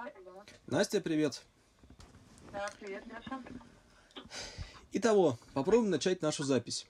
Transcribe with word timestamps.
Алло. 0.00 0.42
Настя, 0.66 1.02
привет. 1.02 1.42
Да, 2.52 2.66
привет, 2.80 3.04
Леша. 3.04 3.42
Итого, 4.92 5.36
попробуем 5.52 5.90
начать 5.90 6.22
нашу 6.22 6.42
запись. 6.42 6.86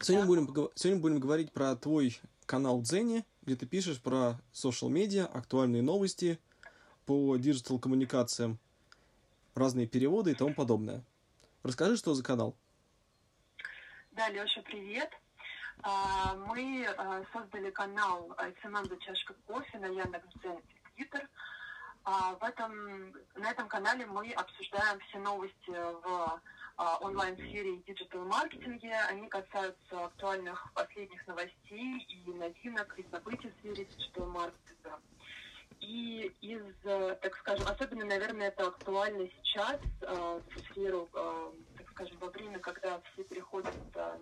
Сегодня 0.00 0.22
Да. 0.22 0.26
будем, 0.26 0.70
сегодня 0.74 1.02
будем 1.02 1.20
говорить 1.20 1.52
про 1.52 1.76
твой 1.76 2.18
канал 2.46 2.80
Дзене, 2.80 3.26
где 3.42 3.56
ты 3.56 3.66
пишешь 3.66 4.00
про 4.00 4.40
social 4.54 4.88
media, 4.88 5.26
актуальные 5.26 5.82
новости 5.82 6.38
по 7.04 7.36
digital 7.36 7.78
коммуникациям, 7.78 8.58
разные 9.54 9.86
переводы 9.86 10.30
и 10.30 10.34
тому 10.34 10.54
подобное. 10.54 11.04
Расскажи, 11.62 11.98
что 11.98 12.14
за 12.14 12.24
канал. 12.24 12.56
Да, 14.12 14.30
Леша, 14.30 14.62
привет. 14.62 15.10
А, 15.82 16.36
Мы 16.36 16.86
а, 16.86 17.22
создали 17.34 17.70
канал 17.70 18.34
«СММ 18.62 18.88
за 18.88 18.96
чашкой 18.96 19.36
кофе» 19.46 19.78
на 19.78 19.86
Яндекс.Дзен 19.86 20.56
и 20.56 20.94
Твиттер. 20.96 21.28
А, 22.04 22.34
В 22.34 22.42
этом, 22.42 23.12
на 23.36 23.50
этом 23.50 23.68
канале 23.68 24.06
мы 24.06 24.32
обсуждаем 24.32 24.98
все 25.00 25.18
новости 25.18 25.70
в 25.70 26.40
а, 26.76 26.96
онлайн-сфере 26.98 27.76
и 27.76 27.82
digital-маркетинге. 27.84 28.92
Они 29.08 29.28
касаются 29.28 30.04
актуальных 30.04 30.72
последних 30.74 31.24
новостей 31.28 31.98
и 32.08 32.30
новинок 32.32 32.98
и 32.98 33.06
событий 33.10 33.50
в 33.50 33.60
сфере 33.60 33.84
digital-маркетинга. 33.84 35.00
И 35.80 36.32
из, 36.40 36.62
э, 36.84 37.16
так 37.20 37.36
скажем, 37.38 37.66
особенно, 37.66 38.04
наверное, 38.04 38.48
это 38.48 38.68
актуально 38.68 39.28
сейчас 39.28 39.80
э, 40.00 40.40
в 40.54 40.60
сферу, 40.60 41.08
э, 41.12 41.52
так 41.76 41.90
скажем, 41.90 42.18
во 42.18 42.28
время, 42.30 42.60
когда 42.60 43.00
все 43.12 43.24
переходят 43.24 43.74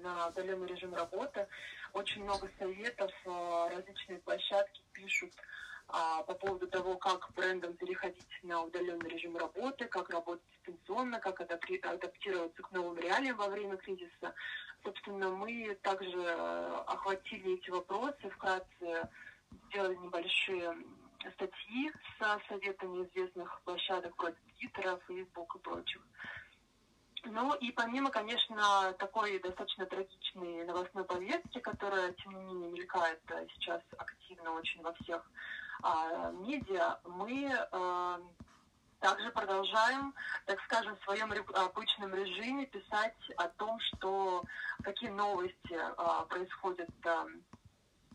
на 0.03 0.29
удаленный 0.29 0.67
режим 0.67 0.95
работы, 0.95 1.47
очень 1.93 2.25
много 2.25 2.49
советов, 2.59 3.11
различные 3.27 4.21
площадки 4.21 4.81
пишут 4.93 5.33
а, 5.93 6.23
по 6.23 6.35
поводу 6.35 6.67
того, 6.67 6.97
как 6.97 7.31
брендам 7.35 7.75
переходить 7.75 8.39
на 8.43 8.63
удаленный 8.63 9.09
режим 9.09 9.37
работы, 9.37 9.87
как 9.87 10.11
работать 10.11 10.45
дистанционно, 10.57 11.21
как 11.21 11.41
адапти- 11.41 11.85
адаптироваться 11.85 12.63
к 12.63 12.73
новым 12.73 12.99
реалиям 12.99 13.37
во 13.37 13.49
время 13.49 13.77
кризиса. 13.77 14.35
Собственно, 14.83 15.29
мы 15.31 15.77
также 15.83 16.23
э, 16.23 16.83
охватили 16.87 17.55
эти 17.55 17.71
вопросы, 17.71 18.31
вкратце 18.31 19.09
сделали 19.69 19.97
небольшие 19.97 20.75
статьи 21.35 21.93
со 22.19 22.41
советами 22.49 23.05
известных 23.05 23.61
площадок 23.63 24.17
вроде 24.17 24.37
Твиттера, 24.59 24.99
Фейсбук 25.07 25.57
и 25.57 25.59
прочих. 25.59 26.03
Ну 27.25 27.55
и 27.55 27.71
помимо, 27.73 28.11
конечно, 28.11 28.95
такой 28.99 29.39
достаточно 29.41 29.85
трагичной 29.85 30.65
новостной 30.65 31.05
повестки, 31.05 31.59
которая, 31.61 32.13
тем 32.13 32.33
не 32.33 32.45
менее, 32.45 32.71
мелькает 32.71 33.21
э, 33.29 33.47
сейчас 33.55 33.83
активно 33.99 34.53
очень 34.53 34.83
во 34.83 34.93
всех 34.95 35.31
медиа, 35.83 36.99
мы 37.05 37.51
э, 37.51 38.19
также 39.01 39.31
продолжаем, 39.31 40.15
так 40.47 40.61
скажем, 40.65 40.97
в 40.97 41.05
своем 41.05 41.33
обычном 41.55 42.15
режиме 42.15 42.67
писать 42.67 43.17
о 43.37 43.49
том, 43.49 43.79
что 43.81 44.45
какие 44.83 45.11
новости 45.11 45.79
а, 45.97 46.25
происходят 46.25 46.91
а, 47.05 47.27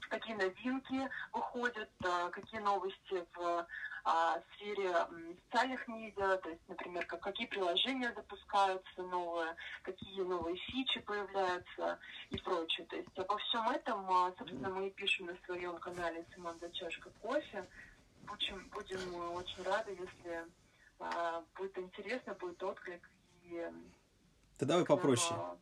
какие 0.10 0.36
новинки 0.36 1.10
выходят, 1.34 1.90
а, 2.04 2.30
какие 2.30 2.62
новости 2.62 3.26
в 3.36 3.68
а, 4.06 4.40
сфере 4.54 4.90
м, 4.90 5.36
социальных 5.46 5.88
медиа, 5.88 6.38
то 6.38 6.50
есть, 6.50 6.62
например, 6.68 7.06
как, 7.08 7.22
какие 7.22 7.48
приложения 7.48 8.14
запускаются 8.14 9.02
новые, 9.02 9.56
какие 9.82 10.22
новые 10.22 10.56
фичи 10.58 11.00
появляются 11.02 12.00
и 12.30 12.38
прочее. 12.38 12.86
То 12.86 12.96
есть 12.98 13.18
обо 13.18 13.38
всем 13.40 13.68
этом, 13.70 14.10
а, 14.12 14.32
собственно, 14.38 14.70
мы 14.70 14.88
и 14.88 14.92
пишем 14.92 15.26
на 15.26 15.36
своем 15.46 15.78
канале 15.80 16.24
«Симон 16.34 16.58
за 16.60 16.70
чашкой 16.72 17.12
кофе». 17.22 17.68
Будем, 18.28 18.70
будем 18.70 19.16
э, 19.16 19.28
очень 19.30 19.64
рады, 19.64 19.92
если 19.92 20.46
а, 21.00 21.44
будет 21.56 21.78
интересно, 21.78 22.34
будет 22.36 22.62
отклик. 22.64 23.10
И 23.44 23.68
к 24.86 24.90
нам, 24.90 24.98
попроще. 24.98 25.34
а. 25.34 25.58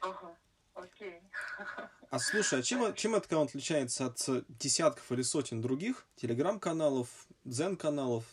Ага, 0.00 0.36
окей. 0.76 1.20
А 2.08 2.20
слушай, 2.20 2.60
а 2.60 2.62
чем, 2.62 2.94
чем 2.94 3.16
этот 3.16 3.28
канал 3.28 3.46
отличается 3.46 4.06
от 4.06 4.28
э, 4.28 4.42
десятков 4.48 5.10
или 5.10 5.22
сотен 5.22 5.60
других 5.60 6.06
телеграм-каналов, 6.14 7.08
дзен-каналов, 7.44 8.24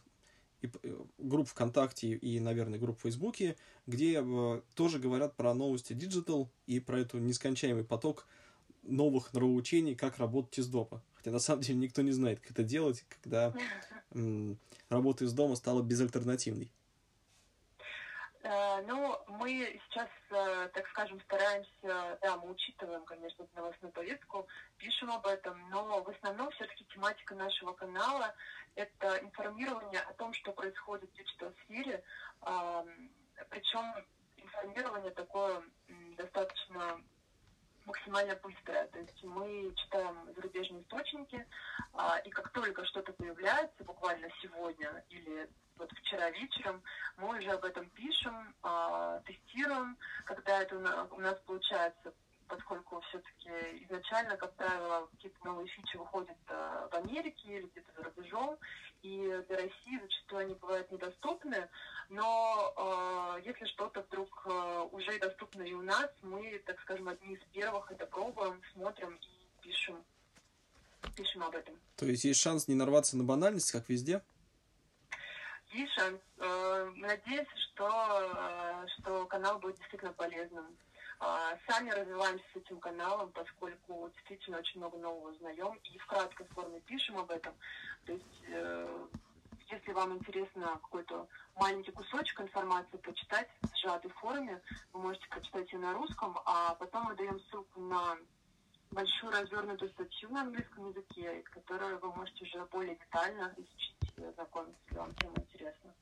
и 0.62 0.72
э, 0.84 0.96
групп 1.18 1.50
ВКонтакте 1.50 2.14
и, 2.14 2.40
наверное, 2.40 2.80
групп 2.80 3.00
в 3.00 3.02
Фейсбуке, 3.02 3.58
где 3.88 4.22
э, 4.24 4.62
тоже 4.76 5.00
говорят 5.00 5.36
про 5.36 5.54
новости 5.54 5.94
digital 5.94 6.50
и 6.68 6.80
про 6.80 7.00
эту 7.00 7.18
нескончаемый 7.18 7.84
поток 7.84 8.28
новых 8.84 9.34
нравоучений, 9.34 9.96
как 9.96 10.18
работать 10.18 10.60
из 10.60 10.68
дома. 10.68 11.02
Хотя 11.16 11.32
на 11.32 11.40
самом 11.40 11.62
деле 11.62 11.80
никто 11.80 12.02
не 12.02 12.12
знает, 12.12 12.40
как 12.40 12.52
это 12.52 12.64
делать, 12.64 13.04
когда 13.10 13.54
м, 14.12 14.58
работа 14.90 15.26
из 15.26 15.34
дома 15.34 15.56
стала 15.56 15.82
безальтернативной. 15.82 16.72
Э, 18.44 18.82
Ну, 18.86 19.18
мы 19.28 19.80
сейчас, 19.86 20.10
э, 20.30 20.70
так 20.74 20.88
скажем, 20.90 21.20
стараемся, 21.22 22.18
да, 22.22 22.38
мы 22.38 22.52
учитываем, 22.52 23.06
конечно, 23.06 23.48
новостную 23.56 23.94
повестку, 23.94 24.48
пишем 24.78 25.12
об 25.12 25.26
этом, 25.26 25.70
но 25.70 26.04
в 26.04 26.10
основном 26.10 26.52
все-таки 26.52 26.86
тематика 26.86 27.36
нашего 27.36 27.72
канала– 27.72 28.36
это 28.76 29.18
информирование 29.24 30.02
о 30.02 30.14
том, 30.14 30.34
что 30.34 30.52
происходит 30.52 31.10
в 31.10 31.14
digital-сфере, 31.14 32.04
причем 33.50 33.86
информирование 34.36 35.12
такое 35.12 35.64
достаточно 36.18 37.02
максимально 37.86 38.36
быстрое. 38.36 38.88
То 38.88 39.00
есть 39.00 39.24
мы 39.24 39.74
читаем 39.76 40.34
зарубежные 40.36 40.82
источники, 40.82 41.46
а, 41.94 42.18
и 42.20 42.30
как 42.30 42.50
только 42.52 42.86
что-то 42.86 43.14
появляется, 43.14 43.84
буквально 43.84 44.28
сегодня 44.42 45.04
или 45.10 45.50
вот 45.78 45.92
вчера 45.92 46.30
вечером, 46.32 46.82
мы 47.18 47.38
уже 47.38 47.52
об 47.52 47.64
этом 47.66 47.90
пишем, 47.92 48.54
а, 48.62 49.20
тестируем, 49.22 49.98
когда 50.26 50.62
это 50.62 50.78
у 50.78 50.80
на- 50.80 51.06
у 51.06 51.20
нас 51.20 51.38
получается, 51.46 52.14
поскольку 52.48 53.02
все-таки 53.10 53.50
изначально, 53.86 54.38
как 54.38 54.54
правило, 54.56 55.08
какие-то 55.12 55.46
новые 55.46 55.68
фичи 55.68 55.98
выходят 55.98 56.38
а, 56.48 56.88
в 56.90 56.94
Америке 56.96 57.48
или 57.58 57.66
где-то 57.68 57.92
за 57.98 58.04
рубежом, 58.04 58.58
и 59.02 59.44
для 59.48 59.58
России 59.58 60.00
зачастую 60.02 60.42
они 60.42 60.54
бывают 60.56 60.90
недоступны, 60.92 61.68
но 62.10 62.74
э, 63.36 63.42
если 63.44 63.66
что-то 63.66 64.02
вдруг 64.04 64.44
э, 64.46 64.88
уже 64.92 65.20
доступно 65.20 65.62
и 65.64 65.74
у 65.74 65.82
нас, 65.82 66.10
мы, 66.22 66.58
так 66.66 66.80
скажем, 66.82 67.10
одни 67.10 67.34
из 67.34 67.42
первых 67.52 67.92
это 67.92 68.06
пробуем, 68.06 68.62
смотрим 68.74 69.16
и 69.16 69.62
пишем, 69.62 70.02
пишем 71.18 71.44
об 71.44 71.54
этом. 71.56 71.78
То 71.98 72.06
есть 72.06 72.24
есть 72.24 72.40
шанс 72.40 72.70
не 72.70 72.76
нарваться 72.76 73.18
на 73.18 73.26
банальность, 73.26 73.74
как 73.74 73.90
везде? 73.90 74.22
Шанс. 75.74 76.22
Э, 76.38 76.92
надеюсь, 76.96 77.48
что, 77.58 77.90
э, 77.90 78.88
что 79.00 79.26
канал 79.26 79.60
будет 79.60 79.78
действительно 79.78 80.14
полезным. 80.14 80.66
А, 81.20 81.58
Сами 81.68 81.90
развиваемся 81.90 82.46
с 82.54 82.58
этим 82.58 82.80
каналом, 82.80 83.32
поскольку 83.32 84.10
действительно 84.16 84.60
очень 84.60 84.80
много 84.80 84.98
нового 84.98 85.32
узнаем 85.32 85.80
и 85.84 85.98
в 85.98 86.06
краткой 86.06 86.46
форме 86.48 86.80
пишем 86.82 87.18
об 87.18 87.32
этом. 87.32 87.54
То 88.06 88.14
есть, 88.14 88.44
э, 88.50 89.08
если 89.72 89.94
вам 89.94 90.14
интересно 90.14 90.80
какой-то 90.84 91.28
маленький 91.56 91.92
кусочек 91.92 92.42
информации 92.42 92.98
почитать 92.98 93.50
в 93.62 93.76
сжатой 93.78 94.12
форме, 94.12 94.62
вы 94.92 95.02
можете 95.02 95.28
прочитать 95.30 95.72
ее 95.72 95.80
на 95.80 95.94
русском, 95.94 96.38
а 96.46 96.76
потом 96.76 97.06
мы 97.06 97.16
даем 97.16 97.40
ссылку 97.40 97.80
на 97.80 98.18
большую 98.92 99.32
развернутую 99.32 99.90
статью 99.92 100.30
на 100.30 100.42
английском 100.42 100.90
языке, 100.90 101.44
которую 101.52 102.00
вы 102.00 102.14
можете 102.14 102.44
уже 102.44 102.64
более 102.66 102.96
детально 102.96 103.54
изучить 103.58 103.93
и 104.24 104.30
ознакомиться, 104.30 104.80
если 104.86 104.98
вам 104.98 105.16
тема 105.16 105.34
интересна. 105.38 105.94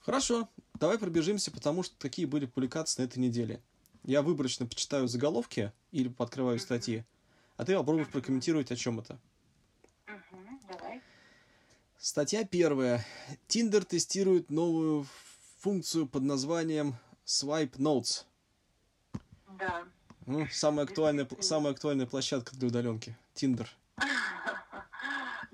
Хорошо, 0.00 0.48
давай 0.74 0.98
пробежимся, 0.98 1.50
потому 1.50 1.82
что 1.82 1.96
какие 1.98 2.26
были 2.26 2.46
публикации 2.46 3.02
на 3.02 3.06
этой 3.06 3.18
неделе. 3.18 3.62
Я 4.02 4.20
выборочно 4.20 4.66
почитаю 4.66 5.08
заголовки 5.08 5.72
или 5.92 6.08
подкрываю 6.08 6.58
статьи, 6.58 7.04
а 7.56 7.64
ты 7.64 7.74
попробуешь 7.76 8.08
прокомментировать, 8.08 8.70
о 8.70 8.76
чем 8.76 9.00
это. 9.00 9.18
Давай. 10.68 11.00
Статья 11.98 12.44
первая. 12.44 13.04
Tinder 13.48 13.82
тестирует 13.82 14.50
новую 14.50 15.06
функцию 15.60 16.06
под 16.06 16.22
названием 16.24 16.96
Swipe 17.24 17.78
Notes. 17.78 18.24
Да. 19.58 19.84
Ну, 20.26 20.46
самая 20.50 20.84
актуальная, 20.84 21.26
самая 21.40 21.72
актуальная 21.72 22.06
площадка 22.06 22.54
для 22.56 22.68
удаленки. 22.68 23.16
Tinder. 23.34 23.68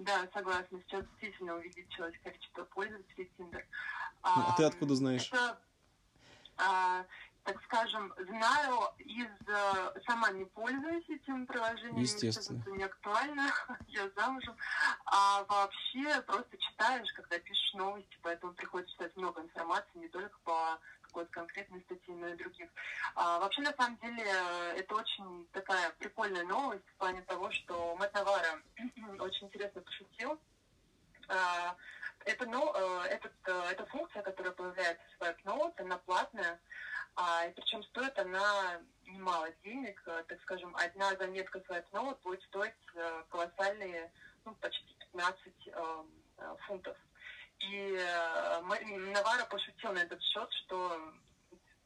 Да, 0.01 0.27
согласна. 0.33 0.81
Сейчас 0.81 1.05
действительно 1.09 1.57
увеличилось 1.57 2.15
количество 2.25 2.65
пользователей 2.65 3.31
Tinder. 3.37 3.63
Ну, 4.25 4.31
а 4.49 4.55
ты 4.57 4.65
откуда 4.65 4.95
знаешь? 4.95 5.29
Это, 5.31 5.61
а, 6.57 7.05
так 7.45 7.63
скажем, 7.65 8.13
знаю 8.19 8.93
из... 8.99 9.29
э, 9.49 10.01
Сама 10.07 10.31
не 10.31 10.45
пользуюсь 10.45 11.09
этим 11.09 11.47
приложением. 11.47 12.01
Естественно. 12.03 12.59
кажется, 12.59 12.77
не 12.77 12.85
актуально. 12.85 13.51
Я 13.89 14.09
замужем. 14.17 14.57
А 15.07 15.45
вообще 15.45 16.21
просто 16.23 16.57
читаешь, 16.59 17.11
когда 17.15 17.39
пишешь 17.39 17.75
новости, 17.75 18.19
поэтому 18.23 18.53
приходится 18.55 18.93
читать 18.95 19.17
много 19.17 19.43
информации, 19.43 19.99
не 19.99 20.09
только 20.09 20.37
по 20.45 20.79
какой-то 21.03 21.31
конкретной 21.33 21.81
статье, 21.83 22.15
но 22.15 22.29
и 22.29 22.37
других. 22.37 22.69
А, 23.17 23.41
вообще, 23.41 23.63
на 23.63 23.73
самом 23.73 23.97
деле, 23.99 24.23
э, 24.25 24.75
это 24.79 24.95
очень 24.95 25.47
такая 25.53 25.91
прикольная 25.99 26.45
новость 26.45 26.87
в 26.87 26.99
плане 26.99 27.23
того, 27.23 27.51
что 27.51 27.97
Мэтт 27.97 28.15
Навара 28.15 28.61
очень 29.19 29.47
интересно 29.49 29.81
пошутил 29.81 30.39
А, 31.29 31.75
это, 32.27 32.45
ну, 32.47 32.73
этот, 33.05 33.33
эта 33.45 33.87
функция, 33.87 34.23
которая 34.23 34.53
появляется 34.53 35.03
в 35.09 35.23
Swipe 35.23 35.43
Note, 35.45 35.81
она 35.81 35.97
платная, 35.99 36.61
а, 37.17 37.47
и 37.47 37.53
причем 37.53 37.83
стоит 37.85 38.19
она 38.19 38.81
немало 39.07 39.51
денег, 39.65 40.03
так 40.05 40.41
скажем, 40.43 40.75
одна 40.77 41.15
заметка 41.17 41.59
Note 41.93 42.19
будет 42.23 42.43
стоить 42.45 42.75
колоссальные, 43.29 44.13
ну, 44.45 44.55
почти 44.57 44.95
15 45.13 45.53
э, 45.67 46.05
фунтов. 46.67 46.97
И 47.59 47.97
э, 47.99 48.61
Навара 49.13 49.45
пошутил 49.47 49.93
на 49.93 49.99
этот 49.99 50.23
счет, 50.23 50.51
что 50.65 51.13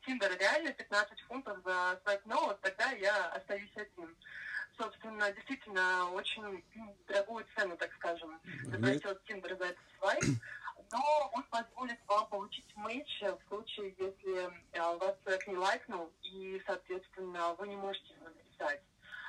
Тиндер 0.04 0.36
реально 0.38 0.72
15 0.72 1.20
фунтов 1.22 1.58
за 1.64 2.00
Note, 2.26 2.58
тогда 2.60 2.90
я 2.92 3.26
остаюсь 3.28 3.72
один 3.76 4.16
собственно, 4.76 5.30
действительно 5.32 6.10
очень 6.10 6.64
дорогую 7.06 7.46
цену, 7.56 7.76
так 7.76 7.92
скажем, 7.94 8.40
заплатил 8.64 9.16
Тиндер 9.26 9.56
за 9.56 9.66
этот 9.66 9.84
свайп, 9.98 10.24
но 10.94 11.30
он 11.32 11.42
позволит 11.44 11.98
вам 12.06 12.26
получить 12.28 12.76
матч 12.76 13.20
в 13.20 13.48
случае, 13.48 13.94
если 13.98 14.78
а, 14.78 14.96
вас 14.96 15.16
человек 15.24 15.46
не 15.48 15.56
лайкнул, 15.56 16.12
и, 16.22 16.62
соответственно, 16.66 17.54
вы 17.58 17.66
не 17.68 17.76
можете 17.76 18.14
его 18.14 18.28
написать. 18.28 18.80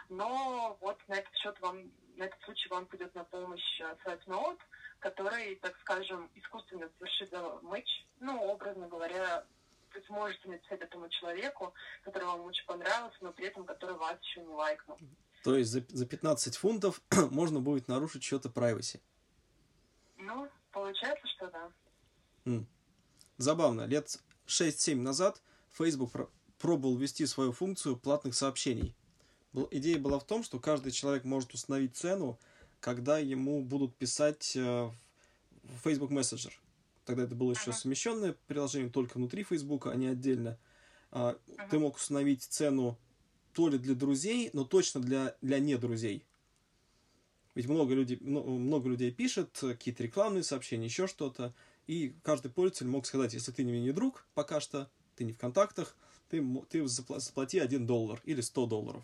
Но 0.10 0.78
вот 0.80 0.98
на 1.08 1.16
этот 1.16 1.36
счет 1.38 1.60
вам, 1.62 1.92
на 2.18 2.26
этот 2.26 2.40
случай 2.44 2.70
вам 2.70 2.86
придет 2.86 3.16
на 3.16 3.24
помощь 3.24 3.82
Swipe 3.82 4.26
Note, 4.28 4.60
который, 5.00 5.56
так 5.56 5.76
скажем, 5.82 6.30
искусственно 6.36 6.88
совершит 7.00 7.34
матч, 7.64 8.06
ну, 8.20 8.40
образно 8.44 8.88
говоря, 8.88 9.44
вы 9.96 10.02
сможете 10.06 10.48
написать 10.48 10.82
этому 10.82 11.10
человеку, 11.10 11.74
который 12.04 12.26
вам 12.26 12.42
очень 12.42 12.66
понравился, 12.68 13.18
но 13.22 13.32
при 13.32 13.48
этом 13.48 13.66
который 13.66 13.96
вас 13.96 14.18
еще 14.22 14.42
не 14.42 14.54
лайкнул. 14.54 15.00
То 15.44 15.56
есть 15.56 15.72
за, 15.72 15.84
за 15.90 16.06
15 16.06 16.58
фунтов 16.58 17.02
можно 17.32 17.60
будет 17.60 17.88
нарушить 17.88 18.24
что-то 18.24 18.50
privacy. 18.50 19.00
Ну, 20.18 20.48
получается, 20.76 21.26
что 21.28 21.50
да. 21.50 21.72
М. 22.44 22.68
Забавно. 23.38 23.86
Лет 23.86 24.20
6-7 24.46 25.02
назад 25.02 25.42
Facebook 25.72 26.12
про- 26.12 26.30
пробовал 26.60 26.98
ввести 26.98 27.26
свою 27.26 27.54
функцию 27.54 27.98
платных 27.98 28.36
сообщений. 28.36 28.94
Был, 29.54 29.68
идея 29.72 29.98
была 29.98 30.20
в 30.20 30.26
том, 30.26 30.44
что 30.44 30.60
каждый 30.60 30.92
человек 30.92 31.24
может 31.24 31.54
установить 31.54 31.96
цену, 31.96 32.38
когда 32.82 33.18
ему 33.18 33.64
будут 33.64 33.96
писать 33.96 34.56
э, 34.56 34.60
в 35.64 35.80
Facebook 35.84 36.12
Messenger. 36.12 36.52
Тогда 37.06 37.24
это 37.24 37.36
было 37.36 37.52
еще 37.52 37.72
uh-huh. 37.72 37.74
совмещенное 37.74 38.36
приложение 38.48 38.90
только 38.90 39.18
внутри 39.18 39.44
Facebook, 39.44 39.88
а 39.88 39.96
не 39.96 40.08
отдельно. 40.08 40.58
Uh, 41.12 41.40
uh-huh. 41.48 41.70
Ты 41.70 41.80
мог 41.80 41.96
установить 41.96 42.44
цену 42.44 42.98
то 43.54 43.70
ли 43.70 43.78
для 43.78 43.96
друзей, 43.96 44.50
но 44.52 44.66
точно 44.66 45.02
для, 45.02 45.36
для 45.42 45.60
не 45.60 45.78
друзей. 45.78 46.26
Ведь 47.56 47.68
много 47.68 47.94
людей, 47.94 48.20
много 48.20 48.90
людей 48.90 49.12
пишет, 49.12 49.58
какие-то 49.60 50.04
рекламные 50.04 50.44
сообщения, 50.44 50.86
еще 50.86 51.08
что-то. 51.08 51.54
И 51.88 52.14
каждый 52.24 52.52
пользователь 52.52 52.88
мог 52.88 53.06
сказать, 53.06 53.34
если 53.34 53.52
ты 53.52 53.64
мне 53.64 53.82
не 53.82 53.92
друг 53.92 54.26
пока 54.34 54.60
что, 54.60 54.90
ты 55.16 55.24
не 55.24 55.32
в 55.32 55.38
контактах, 55.38 55.96
ты, 56.30 56.44
ты 56.70 56.86
заплати 56.88 57.60
1 57.60 57.88
доллар 57.88 58.20
или 58.26 58.42
100 58.42 58.66
долларов. 58.66 59.04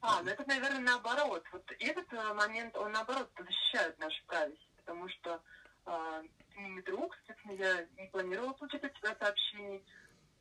А, 0.00 0.22
ну 0.22 0.30
это, 0.30 0.44
наверное, 0.46 0.80
наоборот. 0.80 1.44
Вот 1.52 1.64
этот 1.80 2.12
э, 2.12 2.34
момент, 2.34 2.76
он 2.76 2.92
наоборот 2.92 3.28
защищает 3.36 3.98
нашу 3.98 4.24
правильность, 4.26 4.68
потому 4.76 5.08
что 5.08 5.42
э, 5.86 6.22
ты 6.54 6.60
не 6.60 6.80
друг, 6.82 7.16
соответственно, 7.16 7.52
я 7.52 7.86
не 8.02 8.08
планировала 8.10 8.52
получить 8.52 8.84
от 8.84 8.94
тебя 8.94 9.16
сообщений, 9.18 9.82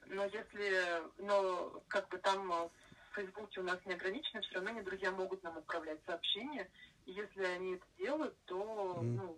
но 0.08 0.26
если, 0.26 1.02
но 1.18 1.82
как 1.88 2.08
бы 2.10 2.18
там 2.20 2.52
э, 2.52 2.70
в 3.16 3.20
Фейсбуке 3.20 3.62
у 3.62 3.64
нас 3.64 3.80
не 3.86 3.94
ограничено, 3.94 4.42
все 4.42 4.56
равно 4.56 4.72
не 4.72 4.82
друзья 4.82 5.12
могут 5.12 5.42
нам 5.44 5.58
отправлять 5.58 6.00
сообщения. 6.06 6.70
И 7.06 7.12
если 7.12 7.44
они 7.44 7.76
это 7.76 7.86
делают, 7.98 8.36
то, 8.46 8.98
mm. 9.00 9.04
ну, 9.04 9.38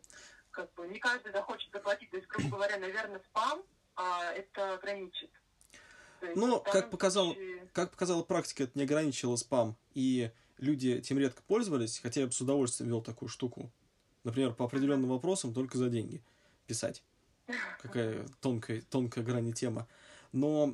как 0.52 0.74
бы 0.74 0.88
не 0.88 1.00
каждый 1.00 1.32
захочет 1.32 1.72
заплатить. 1.72 2.10
То 2.10 2.18
есть, 2.18 2.28
грубо 2.28 2.58
говоря, 2.58 2.78
наверное, 2.80 3.22
спам 3.30 3.62
а, 3.96 4.32
это 4.34 4.74
ограничит. 4.74 5.30
Ну, 6.36 6.60
как, 6.62 6.90
показал, 6.90 7.28
случае... 7.28 7.70
как 7.74 7.92
показала 7.92 8.24
практика, 8.24 8.64
это 8.64 8.72
не 8.76 8.86
ограничило 8.86 9.36
спам. 9.36 9.78
И 9.94 10.32
люди 10.58 10.90
этим 10.90 11.20
редко 11.20 11.44
пользовались, 11.44 12.00
хотя 12.00 12.22
я 12.22 12.28
бы 12.28 12.34
с 12.34 12.42
удовольствием 12.42 12.90
вел 12.90 13.04
такую 13.04 13.30
штуку. 13.30 13.72
Например, 14.24 14.54
по 14.54 14.66
определенным 14.66 15.10
вопросам 15.12 15.54
только 15.54 15.78
за 15.78 15.90
деньги 15.90 16.24
писать. 16.66 17.04
Какая 17.82 18.26
тонкая, 18.42 18.82
тонкая 18.90 19.24
грань 19.24 19.54
тема 19.54 19.88
но 20.32 20.72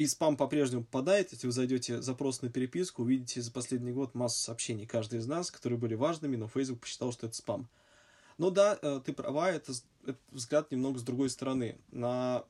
и 0.00 0.06
спам 0.06 0.38
по-прежнему 0.38 0.82
попадает. 0.82 1.30
Если 1.30 1.46
вы 1.46 1.52
зайдете 1.52 2.00
запрос 2.00 2.40
на 2.40 2.48
переписку, 2.48 3.02
увидите 3.02 3.42
за 3.42 3.52
последний 3.52 3.92
год 3.92 4.14
массу 4.14 4.42
сообщений, 4.42 4.86
каждый 4.86 5.18
из 5.18 5.26
нас, 5.26 5.50
которые 5.50 5.78
были 5.78 5.94
важными, 5.94 6.36
но 6.36 6.48
Facebook 6.48 6.80
посчитал, 6.80 7.12
что 7.12 7.26
это 7.26 7.36
спам. 7.36 7.68
Но 8.38 8.48
да, 8.48 8.78
э, 8.80 9.02
ты 9.04 9.12
права, 9.12 9.50
это, 9.50 9.74
это 10.06 10.18
взгляд 10.30 10.70
немного 10.70 10.98
с 10.98 11.02
другой 11.02 11.28
стороны. 11.28 11.76
На, 11.90 12.44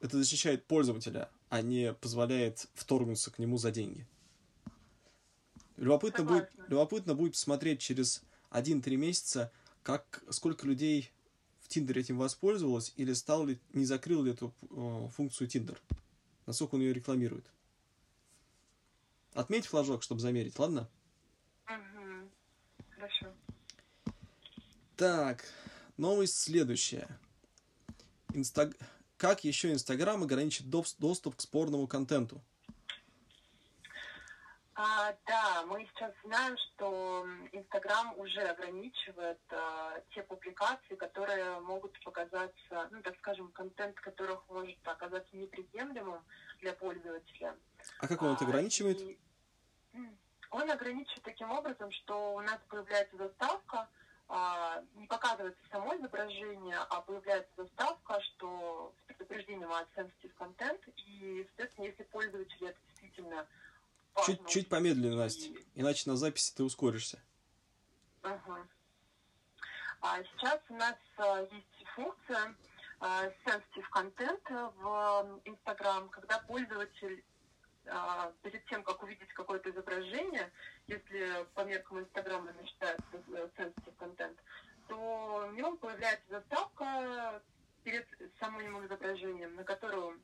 это 0.00 0.16
защищает 0.16 0.64
пользователя, 0.64 1.28
а 1.48 1.60
не 1.60 1.92
позволяет 1.94 2.68
вторгнуться 2.74 3.32
к 3.32 3.40
нему 3.40 3.58
за 3.58 3.72
деньги. 3.72 4.06
Любопытно 5.76 6.22
будет, 6.22 6.50
любопытно 6.68 7.16
будет 7.16 7.32
посмотреть 7.32 7.80
через 7.80 8.22
1-3 8.52 8.94
месяца, 8.94 9.50
как, 9.82 10.22
сколько 10.30 10.68
людей 10.68 11.10
Тиндер 11.70 11.98
этим 11.98 12.18
воспользовалась 12.18 12.92
или 12.96 13.12
стал 13.12 13.46
ли, 13.46 13.60
не 13.72 13.84
закрыл 13.84 14.24
ли 14.24 14.32
эту 14.32 14.52
э, 14.70 15.08
функцию 15.14 15.46
Тиндер? 15.46 15.80
Насколько 16.46 16.74
он 16.74 16.80
ее 16.80 16.92
рекламирует? 16.92 17.46
Отметь 19.34 19.66
флажок, 19.66 20.02
чтобы 20.02 20.20
замерить, 20.20 20.58
ладно? 20.58 20.90
Угу. 21.68 22.28
Хорошо. 22.96 23.26
Так, 24.96 25.44
новость 25.96 26.36
следующая. 26.36 27.08
Инстаг... 28.34 28.76
Как 29.16 29.44
еще 29.44 29.70
Инстаграм 29.70 30.22
ограничит 30.22 30.68
доступ 30.70 31.36
к 31.36 31.40
спорному 31.40 31.86
контенту? 31.86 32.42
А, 34.82 35.14
да, 35.26 35.62
мы 35.66 35.86
сейчас 35.92 36.10
знаем, 36.24 36.56
что 36.56 37.26
Инстаграм 37.52 38.18
уже 38.18 38.40
ограничивает 38.40 39.38
а, 39.50 40.00
те 40.14 40.22
публикации, 40.22 40.94
которые 40.94 41.60
могут 41.60 42.02
показаться, 42.02 42.88
ну, 42.90 43.02
так 43.02 43.14
скажем, 43.18 43.52
контент 43.52 44.00
которых 44.00 44.42
может 44.48 44.78
оказаться 44.84 45.36
неприемлемым 45.36 46.22
для 46.60 46.72
пользователя. 46.72 47.54
А 47.98 48.08
как 48.08 48.22
он 48.22 48.32
это 48.32 48.46
ограничивает? 48.46 49.02
А, 49.02 49.02
и, 49.02 49.18
он 50.50 50.70
ограничивает 50.70 51.24
таким 51.24 51.50
образом, 51.50 51.92
что 51.92 52.32
у 52.36 52.40
нас 52.40 52.58
появляется 52.70 53.18
заставка, 53.18 53.86
а, 54.28 54.82
не 54.94 55.06
показывается 55.06 55.60
само 55.70 55.94
изображение, 55.96 56.78
а 56.88 57.02
появляется 57.02 57.52
заставка, 57.54 58.18
что 58.22 58.94
с 59.02 59.08
предупреждением 59.08 59.72
о 59.74 59.82
sensitive 59.94 60.32
контент, 60.38 60.80
и, 60.96 61.46
соответственно, 61.48 61.84
если 61.84 62.02
пользователь 62.04 62.64
это 62.64 62.78
действительно 62.88 63.46
Чуть, 64.26 64.46
чуть 64.48 64.68
помедленнее, 64.68 65.16
Настя, 65.16 65.48
иначе 65.74 66.08
на 66.10 66.16
записи 66.16 66.54
ты 66.54 66.62
ускоришься. 66.62 67.18
Ага. 68.22 68.66
А 70.02 70.22
сейчас 70.24 70.60
у 70.68 70.74
нас 70.74 70.96
а, 71.16 71.40
есть 71.40 71.86
функция 71.94 72.54
а, 73.00 73.26
sensitive 73.44 73.86
content 73.92 74.72
в 74.76 75.40
Instagram, 75.44 76.08
когда 76.10 76.38
пользователь 76.40 77.24
а, 77.86 78.32
перед 78.42 78.64
тем, 78.66 78.82
как 78.82 79.02
увидеть 79.02 79.32
какое-то 79.32 79.70
изображение, 79.70 80.50
если 80.86 81.46
по 81.54 81.64
меркам 81.64 82.00
Инстаграма 82.00 82.50
она 82.50 82.66
считается 82.66 83.04
э, 83.12 83.48
sensitive 83.56 83.96
content, 83.98 84.36
то 84.88 85.46
у 85.48 85.52
него 85.52 85.76
появляется 85.76 86.26
заставка 86.30 87.42
перед 87.84 88.06
самым 88.38 88.86
изображением, 88.86 89.54
на 89.56 89.64
которую 89.64 90.20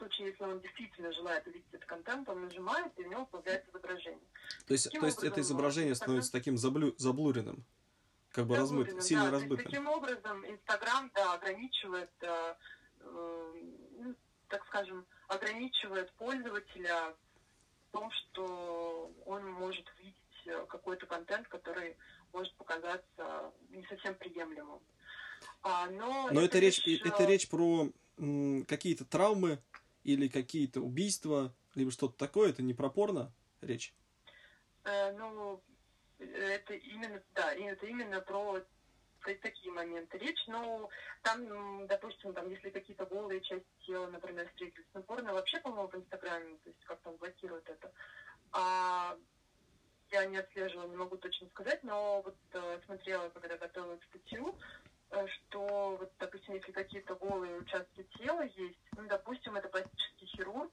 случае, 0.00 0.28
если 0.28 0.42
он 0.44 0.60
действительно 0.60 1.12
желает 1.12 1.46
увидеть 1.46 1.68
этот 1.72 1.86
контент, 1.86 2.28
он 2.28 2.42
нажимает, 2.42 2.92
и 2.98 3.04
у 3.04 3.08
него 3.08 3.26
появляется 3.26 3.70
изображение. 3.70 4.26
То 4.66 4.72
есть, 4.72 4.90
то 4.90 5.06
есть 5.06 5.22
это 5.22 5.40
изображение 5.40 5.94
становится 5.94 6.32
таким 6.32 6.56
заблю, 6.56 6.94
заблуренным, 6.96 7.64
как 8.32 8.46
бы 8.46 8.56
размытым, 8.56 9.00
сильно 9.00 9.26
да, 9.26 9.30
размытым. 9.32 9.64
Таким 9.64 9.88
образом, 9.88 10.44
Инстаграм 10.46 11.10
да, 11.14 11.34
ограничивает, 11.34 12.10
э, 12.22 12.54
э, 13.00 13.52
ну, 13.98 14.14
так 14.48 14.64
скажем, 14.66 15.04
ограничивает 15.28 16.10
пользователя 16.12 17.14
в 17.88 17.92
том, 17.92 18.10
что 18.10 19.12
он 19.26 19.46
может 19.52 19.86
видеть 19.98 20.16
э, 20.46 20.64
какой-то 20.66 21.06
контент, 21.06 21.46
который 21.48 21.96
может 22.32 22.54
показаться 22.54 23.52
не 23.70 23.84
совсем 23.86 24.14
приемлемым. 24.14 24.80
А, 25.62 25.86
но 25.90 26.28
но 26.30 26.40
это, 26.40 26.56
это 26.56 26.58
речь, 26.58 26.84
лишь... 26.86 27.02
это 27.02 27.24
речь 27.24 27.48
про 27.48 27.90
какие-то 28.66 29.04
травмы 29.06 29.58
или 30.04 30.28
какие-то 30.28 30.80
убийства, 30.80 31.54
либо 31.74 31.90
что-то 31.90 32.16
такое, 32.16 32.50
это 32.50 32.62
не 32.62 32.74
про 32.74 32.90
порно 32.90 33.32
речь? 33.60 33.94
Э, 34.84 35.12
ну, 35.12 35.62
это 36.18 36.74
именно, 36.74 37.22
да, 37.34 37.52
это 37.54 37.86
именно 37.86 38.20
про 38.20 38.60
такие 39.42 39.70
моменты 39.72 40.18
речь, 40.18 40.46
но 40.46 40.88
там, 41.22 41.86
допустим, 41.86 42.32
там, 42.32 42.48
если 42.48 42.70
какие-то 42.70 43.04
голые 43.04 43.40
части 43.42 43.66
тела, 43.86 44.06
например, 44.06 44.48
встретились, 44.48 44.86
ну, 44.94 45.02
порно 45.02 45.34
вообще, 45.34 45.60
по-моему, 45.60 45.88
в 45.88 45.94
Инстаграме, 45.94 46.56
то 46.64 46.70
есть 46.70 46.84
как 46.84 47.00
там 47.00 47.16
блокируют 47.16 47.68
это. 47.68 47.92
А 48.52 49.16
я 50.10 50.24
не 50.26 50.38
отслеживала, 50.38 50.88
не 50.88 50.96
могу 50.96 51.16
точно 51.16 51.48
сказать, 51.48 51.82
но 51.84 52.22
вот 52.22 52.36
э, 52.52 52.80
смотрела, 52.86 53.28
когда 53.28 53.56
готовила 53.56 53.98
статью, 54.08 54.58
что 55.10 55.96
вот, 55.98 56.12
допустим, 56.18 56.54
если 56.54 56.72
какие-то 56.72 57.14
голые 57.16 57.58
участки 57.58 58.06
тела 58.16 58.42
есть, 58.42 58.78
ну, 58.96 59.06
допустим, 59.08 59.56
это 59.56 59.68
пластический 59.68 60.26
хирург, 60.26 60.72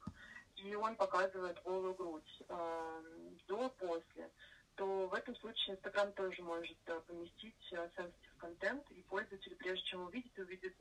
и 0.56 0.76
он 0.76 0.96
показывает 0.96 1.62
голую 1.64 1.94
грудь 1.94 2.44
э, 2.48 3.04
до-после, 3.48 4.30
то 4.76 5.08
в 5.08 5.14
этом 5.14 5.36
случае 5.38 5.76
Инстаграм 5.76 6.12
тоже 6.14 6.42
может 6.44 6.78
э, 6.86 7.02
поместить 7.08 7.56
э, 7.72 7.90
sensitive 7.96 8.38
контент, 8.38 8.90
и 8.92 9.02
пользователь, 9.04 9.56
прежде 9.56 9.84
чем 9.86 10.04
увидит, 10.04 10.38
увидит, 10.38 10.76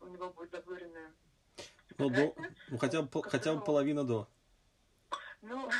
у 0.00 0.06
него 0.06 0.30
будет 0.30 0.50
заблуренная 0.50 1.12
ну, 1.98 2.10
до, 2.10 2.34
ну 2.70 2.78
хотя 2.78 3.02
бы, 3.02 3.22
хотя 3.22 3.54
бы 3.54 3.60
половина 3.60 4.04
до. 4.04 4.28
Ну, 5.42 5.70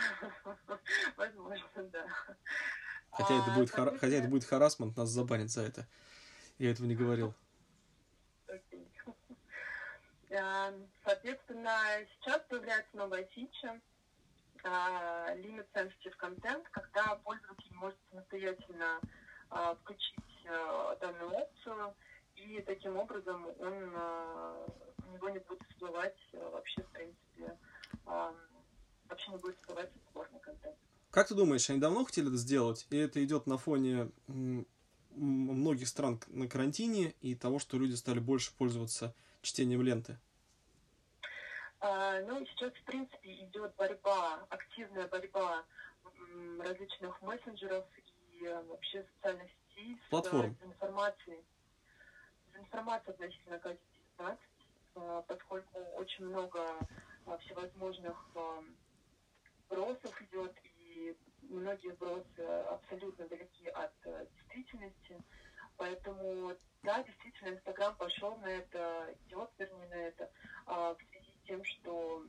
возможно, 1.16 1.66
да. 1.76 2.06
Хотя, 3.10 3.34
это 3.34 3.52
а, 3.52 3.54
будет 3.54 3.70
хотя 3.70 4.16
это 4.16 4.28
будет 4.28 4.44
харасмент, 4.44 4.96
нас 4.96 5.08
забанят 5.08 5.50
за 5.50 5.62
это. 5.62 5.88
Я 6.61 6.73
этого 6.73 6.87
не 6.87 6.95
говорил. 6.95 7.33
Соответственно, 11.02 11.73
сейчас 12.12 12.43
появляется 12.50 12.97
новая 12.99 13.25
фича 13.25 13.81
а, 14.62 15.35
Limit 15.37 15.67
Sensitive 15.75 16.14
Content, 16.21 16.62
когда 16.71 17.17
пользователь 17.25 17.73
может 17.73 17.99
самостоятельно 18.11 19.00
а, 19.49 19.75
включить 19.76 20.47
а, 20.47 20.97
данную 20.97 21.31
опцию, 21.31 21.95
и 22.37 22.61
таким 22.67 22.99
образом 22.99 23.47
он, 23.59 23.95
у 25.09 25.12
него 25.14 25.31
не 25.31 25.38
будет 25.38 25.62
всплывать 25.71 26.19
вообще, 26.33 26.83
в 26.83 26.90
принципе, 26.90 27.59
вообще 28.05 29.31
не 29.31 29.38
будет 29.38 29.57
всплывать 29.57 29.90
спорный 30.11 30.40
контент. 30.40 30.76
Как 31.11 31.26
ты 31.26 31.35
думаешь, 31.35 31.69
они 31.71 31.81
давно 31.81 32.05
хотели 32.05 32.29
это 32.29 32.37
сделать? 32.37 32.87
И 32.90 32.99
это 32.99 33.25
идет 33.25 33.47
на 33.47 33.57
фоне 33.57 34.11
многих 35.14 35.88
стран 35.88 36.21
на 36.29 36.49
карантине 36.49 37.14
и 37.21 37.35
того, 37.35 37.59
что 37.59 37.79
люди 37.79 37.95
стали 37.95 38.19
больше 38.19 38.55
пользоваться 38.57 39.14
чтением 39.43 39.83
ленты? 39.83 40.19
А, 41.81 42.21
ну, 42.23 42.45
сейчас, 42.47 42.73
в 42.73 42.83
принципе, 42.85 43.45
идет 43.45 43.75
борьба, 43.76 44.47
активная 44.50 45.09
борьба 45.09 45.64
различных 46.59 47.21
мессенджеров 47.23 47.87
и 47.97 48.45
э, 48.45 48.62
вообще 48.64 49.05
социальных 49.17 49.49
сетей 49.50 49.99
Платформ. 50.11 50.57
с 50.61 50.67
информацией. 50.67 51.43
С 52.52 52.59
информацией 52.59 53.14
относительно 53.14 53.55
COVID-19, 53.55 54.38
э, 54.97 55.23
поскольку 55.26 55.79
очень 55.97 56.26
много 56.26 56.67
э, 57.26 57.38
всевозможных 57.47 58.29
бросов 59.71 60.23
идет, 60.23 60.55
и 60.64 61.17
многие 61.42 61.92
бросы 61.92 62.40
абсолютно 62.68 63.26
далеки 63.28 63.68
от 63.68 63.92
действительности. 64.35 65.20
Поэтому, 65.76 66.54
да, 66.82 67.02
действительно, 67.02 67.54
Инстаграм 67.54 67.94
пошел 67.97 68.37
на 68.37 68.47
это, 68.47 69.14
идет, 69.26 69.50
вернее, 69.59 69.88
на 69.88 69.94
это, 69.94 70.30
а, 70.66 70.94
в 70.94 70.99
связи 71.11 71.32
с 71.42 71.47
тем, 71.47 71.64
что 71.64 72.25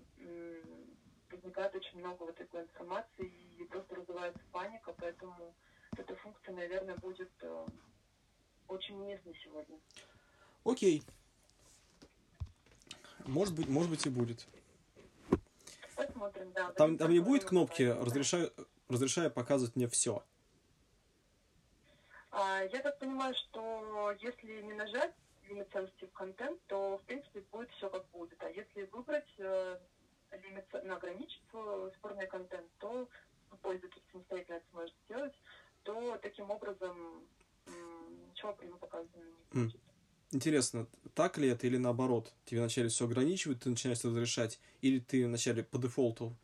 возникает 1.32 1.76
очень 1.76 2.00
много 2.00 2.24
вот 2.24 2.36
такой 2.36 2.64
информации 2.64 3.32
и 3.58 3.64
просто 3.66 3.96
развивается 3.96 4.42
паника, 4.52 4.94
поэтому 4.98 5.54
эта 5.98 6.16
функция, 6.16 6.56
наверное, 6.56 6.96
будет 6.98 7.32
э, 7.42 7.66
очень 8.68 8.96
уместна 8.96 9.32
сегодня. 9.44 9.78
Окей. 10.64 11.04
Может 13.26 13.56
быть, 13.56 13.68
может 13.68 13.90
быть 13.90 14.06
и 14.06 14.10
будет. 14.10 14.48
Посмотрим, 15.96 16.52
да. 16.54 16.72
Там, 16.72 16.98
там 16.98 17.12
не 17.12 17.20
будет 17.20 17.46
кнопки 17.46 17.84
«разрешаю, 17.84 18.52
разрешаю 18.92 19.32
показывать 19.32 19.76
мне 19.76 19.88
все». 19.88 20.24
А, 22.32 22.64
я 22.64 22.80
так 22.82 22.98
понимаю, 23.00 23.36
что 23.36 24.16
если 24.20 24.62
не 24.62 24.74
нажать 24.74 25.14
Limit 25.50 25.70
Sensitive 25.72 26.12
Content, 26.14 26.60
то, 26.68 26.98
в 26.98 27.04
принципе, 27.04 27.42
будет 27.52 27.70
все 27.72 27.90
как 27.90 28.08
будет. 28.12 28.42
А 28.42 28.50
если 28.50 28.84
выбрать 28.92 29.28
э, 29.38 29.78
лимит, 30.32 30.66
ну, 30.72 30.96
ограничить 30.96 31.42
спорный 31.98 32.28
контент, 32.28 32.68
то 32.80 33.10
пользователь 33.62 34.02
самостоятельно 34.12 34.56
это 34.56 34.66
сможет 34.72 34.96
сделать, 35.06 35.34
то 35.84 36.18
таким 36.22 36.50
образом 36.50 37.26
ничего 38.28 38.58
нему 38.64 38.78
показано 38.78 39.24
не 39.54 39.64
будет. 39.64 39.82
Интересно, 40.32 40.88
так 41.14 41.38
ли 41.38 41.50
это 41.50 41.68
или 41.68 41.76
наоборот? 41.76 42.34
Тебе 42.46 42.62
вначале 42.62 42.88
все 42.88 43.06
ограничивают, 43.06 43.64
ты 43.64 43.70
начинаешь 43.70 44.04
разрешать, 44.04 44.60
или 44.80 45.00
ты 45.00 45.28
вначале 45.28 45.64
по 45.64 45.78
дефолту 45.78 46.38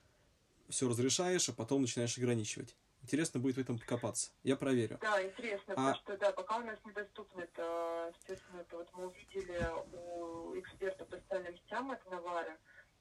все 0.70 0.90
разрешаешь, 0.90 1.50
а 1.50 1.54
потом 1.54 1.82
начинаешь 1.82 2.18
ограничивать? 2.18 2.76
Интересно 3.04 3.40
будет 3.40 3.56
в 3.56 3.60
этом 3.60 3.80
покопаться. 3.80 4.32
Я 4.44 4.56
проверю. 4.56 4.98
Да, 5.02 5.24
интересно, 5.24 5.74
а... 5.74 5.76
потому 5.76 5.96
что, 5.96 6.18
да, 6.18 6.32
пока 6.32 6.58
у 6.58 6.64
нас 6.64 6.80
недоступно 6.86 7.42
это, 7.42 8.14
естественно, 8.18 8.60
это 8.60 8.78
вот 8.78 8.90
мы 8.94 9.08
увидели 9.08 9.66
у 9.94 10.60
эксперта 10.60 11.06
по 11.06 11.16
социальным 11.18 11.56
сетям 11.58 11.92
от 11.92 12.06
Навара, 12.10 12.58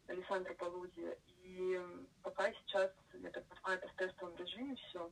Александра 0.06 0.54
Полуди, 0.54 1.16
и 1.42 1.80
пока 2.22 2.52
сейчас, 2.52 2.92
я 3.14 3.30
так 3.30 3.44
понимаю, 3.46 3.78
это 3.78 3.88
в 3.88 3.96
тестовом 3.96 4.36
режиме 4.36 4.76
все. 4.76 5.10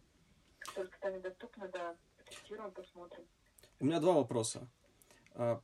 Только 0.75 0.97
станет 0.97 1.23
доступно, 1.23 1.69
да, 1.69 1.97
тестируем, 2.31 2.71
посмотрим. 2.71 3.25
У 3.81 3.87
меня 3.87 4.01
два 4.01 4.13
вопроса. 4.13 4.69
Угу. 5.35 5.61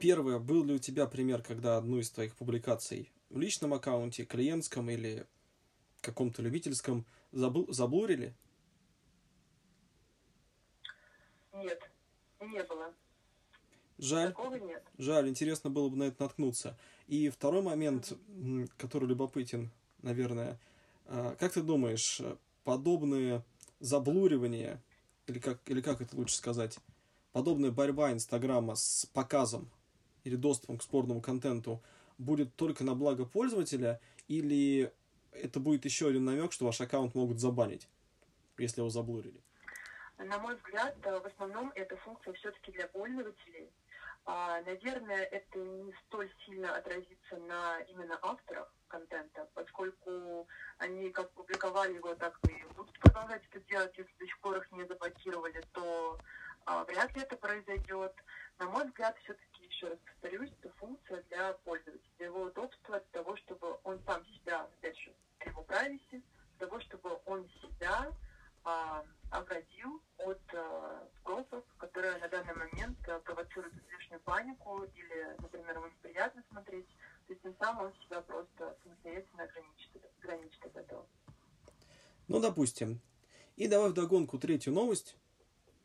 Первое, 0.00 0.38
был 0.38 0.64
ли 0.64 0.74
у 0.74 0.78
тебя 0.78 1.06
пример, 1.06 1.42
когда 1.42 1.78
одну 1.78 1.98
из 1.98 2.10
твоих 2.10 2.36
публикаций 2.36 3.10
в 3.30 3.38
личном 3.38 3.74
аккаунте, 3.74 4.24
клиентском 4.24 4.90
или 4.90 5.26
каком-то 6.06 6.42
любительском 6.42 7.04
забл- 7.32 7.70
заблурили? 7.72 8.34
Нет, 11.52 11.90
не 12.40 12.62
было. 12.62 12.92
Жаль. 13.98 14.28
Такого 14.28 14.56
нет. 14.56 14.82
Жаль, 14.98 15.28
интересно 15.28 15.70
было 15.70 15.88
бы 15.88 15.96
на 15.96 16.04
это 16.04 16.22
наткнуться. 16.22 16.78
И 17.06 17.28
второй 17.28 17.62
момент, 17.62 18.12
mm-hmm. 18.12 18.70
который 18.76 19.08
любопытен, 19.08 19.70
наверное. 20.02 20.58
А, 21.06 21.34
как 21.36 21.52
ты 21.52 21.62
думаешь, 21.62 22.20
подобные 22.64 23.42
заблуривания, 23.80 24.82
или 25.26 25.38
как, 25.38 25.60
или 25.66 25.80
как 25.80 26.00
это 26.00 26.16
лучше 26.16 26.36
сказать, 26.36 26.78
подобная 27.32 27.70
борьба 27.70 28.12
Инстаграма 28.12 28.74
с 28.74 29.06
показом 29.12 29.70
или 30.24 30.36
доступом 30.36 30.78
к 30.78 30.82
спорному 30.82 31.20
контенту 31.20 31.82
будет 32.18 32.54
только 32.56 32.84
на 32.84 32.94
благо 32.94 33.24
пользователя, 33.24 34.00
или 34.28 34.92
это 35.42 35.60
будет 35.60 35.84
еще 35.84 36.08
один 36.08 36.24
намек, 36.24 36.52
что 36.52 36.64
ваш 36.64 36.80
аккаунт 36.80 37.14
могут 37.14 37.38
забанить, 37.38 37.88
если 38.58 38.80
его 38.80 38.90
заблурили? 38.90 39.40
На 40.18 40.38
мой 40.38 40.56
взгляд, 40.56 40.96
э, 41.02 41.20
в 41.20 41.26
основном 41.26 41.72
эта 41.74 41.96
функция 41.98 42.32
все-таки 42.34 42.72
для 42.72 42.88
пользователей. 42.88 43.70
А, 44.24 44.60
наверное, 44.62 45.22
это 45.22 45.58
не 45.58 45.92
столь 46.06 46.32
сильно 46.44 46.74
отразится 46.74 47.36
на 47.36 47.80
именно 47.82 48.18
авторах 48.22 48.72
контента, 48.88 49.48
поскольку 49.54 50.48
они 50.78 51.10
как 51.10 51.30
публиковали 51.32 51.94
его, 51.94 52.14
так 52.14 52.38
и 52.48 52.64
будут 52.74 52.98
продолжать 52.98 53.42
это 53.50 53.60
делать, 53.66 53.96
если 53.96 54.12
до 54.18 54.26
сих 54.26 54.38
пор 54.40 54.56
их 54.56 54.72
не 54.72 54.84
заблокировали, 54.86 55.62
то 55.72 56.18
а, 56.64 56.84
вряд 56.84 57.14
ли 57.14 57.22
это 57.22 57.36
произойдет. 57.36 58.12
На 58.58 58.66
мой 58.66 58.86
взгляд, 58.86 59.16
все-таки, 59.22 59.55
еще 59.76 59.88
раз 59.88 59.98
повторюсь, 60.06 60.50
это 60.60 60.72
функция 60.76 61.22
для 61.28 61.52
пользователя, 61.64 62.10
для 62.16 62.26
его 62.26 62.42
удобства, 62.44 62.98
для 62.98 63.22
того, 63.22 63.36
чтобы 63.36 63.78
он 63.84 64.00
сам 64.06 64.24
себя, 64.26 64.62
опять 64.62 64.98
же, 64.98 65.12
его 65.44 65.62
privacy, 65.62 66.22
для 66.58 66.66
того, 66.66 66.80
чтобы 66.80 67.18
он 67.26 67.48
себя 67.60 68.10
а, 68.64 69.04
оградил 69.30 70.02
от 70.18 70.40
э, 70.52 71.08
спросов, 71.20 71.64
которые 71.78 72.16
на 72.18 72.28
данный 72.28 72.54
момент 72.54 72.98
э, 73.06 73.20
провоцируют 73.20 73.74
излишнюю 73.74 74.20
панику 74.20 74.82
или, 74.94 75.36
например, 75.40 75.76
ему 75.76 75.86
неприятно 75.88 76.42
смотреть. 76.50 76.88
То 77.26 77.32
есть 77.32 77.42
тем 77.42 77.54
самым 77.60 77.86
он 77.86 77.92
себя 78.04 78.22
просто 78.22 78.76
самостоятельно 78.82 79.44
ограничит, 79.44 79.90
ограничит 80.22 80.64
от 80.64 80.76
этого. 80.76 81.06
Ну, 82.28 82.40
допустим. 82.40 83.00
И 83.56 83.68
давай 83.68 83.90
вдогонку 83.90 84.38
третью 84.38 84.72
новость, 84.72 85.16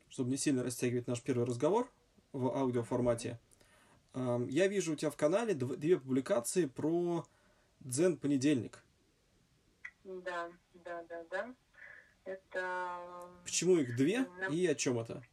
чтобы 0.10 0.30
не 0.30 0.38
сильно 0.38 0.64
растягивать 0.64 1.08
наш 1.08 1.22
первый 1.22 1.46
разговор 1.46 1.92
в 2.32 2.48
аудиоформате. 2.48 3.40
Я 4.14 4.68
вижу 4.68 4.94
у 4.94 4.96
тебя 4.96 5.12
в 5.12 5.16
канале 5.16 5.54
две 5.54 5.98
публикации 6.00 6.66
про 6.66 7.26
Дзен 7.80 8.18
понедельник. 8.18 8.84
Да, 10.04 10.50
да, 10.74 11.04
да, 11.10 11.24
да. 11.30 11.56
Это... 12.26 13.00
Почему 13.44 13.78
их 13.78 13.96
две 13.96 14.28
и 14.50 14.68
о 14.68 14.76
чем 14.76 15.00
это? 15.00 15.24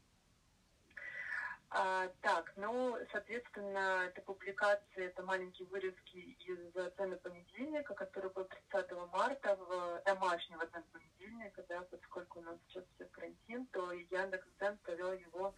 А, 1.71 2.09
так, 2.23 2.53
ну, 2.57 2.97
соответственно, 3.13 4.07
это 4.07 4.23
публикации, 4.23 5.05
это 5.05 5.23
маленькие 5.23 5.69
вырезки 5.69 6.17
из 6.17 6.73
цены 6.97 7.17
понедельника, 7.17 7.93
который 7.93 8.31
был 8.31 8.49
30 8.73 8.91
марта 9.13 9.57
в 9.57 10.03
домашнего 10.07 10.67
цены 10.67 10.85
понедельника, 10.93 11.63
да, 11.69 11.83
поскольку 11.91 12.39
у 12.39 12.43
нас 12.43 12.57
сейчас 12.69 12.85
все 12.95 13.05
карантин, 13.07 13.67
то 13.67 13.93
Яндекс 13.93 14.47
Цен 14.59 14.79
провел 14.79 15.13
его 15.13 15.55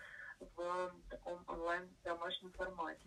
в 0.57 0.93
таком 1.09 1.43
онлайн 1.47 1.89
домашнем 2.05 2.53
формате. 2.53 3.07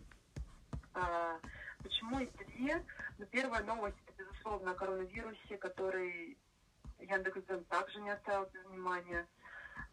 А, 0.94 1.38
почему 1.82 2.20
их 2.20 2.30
две? 2.36 2.84
Ну, 3.18 3.26
первая 3.26 3.62
новость, 3.64 3.96
это, 4.06 4.24
безусловно, 4.24 4.72
о 4.72 4.74
коронавирусе, 4.74 5.56
который 5.58 6.38
Яндекс.Дзен 7.00 7.64
также 7.64 8.00
не 8.00 8.10
оставил 8.10 8.46
без 8.46 8.64
внимания. 8.64 9.26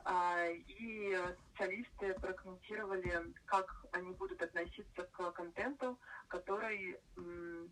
А, 0.03 0.47
и 0.47 1.17
специалисты 1.47 2.13
прокомментировали, 2.19 3.33
как 3.45 3.85
они 3.91 4.11
будут 4.13 4.41
относиться 4.41 5.03
к 5.03 5.31
контенту, 5.31 5.97
который 6.27 6.97
э, 7.17 7.67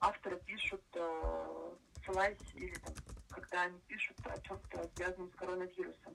авторы 0.00 0.40
пишут, 0.40 0.82
э, 0.94 1.74
ссылаясь 2.04 2.38
или 2.54 2.74
там, 2.74 2.94
когда 3.30 3.62
они 3.62 3.78
пишут 3.80 4.16
о 4.24 4.40
чем-то 4.40 4.90
связанном 4.96 5.30
с 5.30 5.34
коронавирусом. 5.36 6.14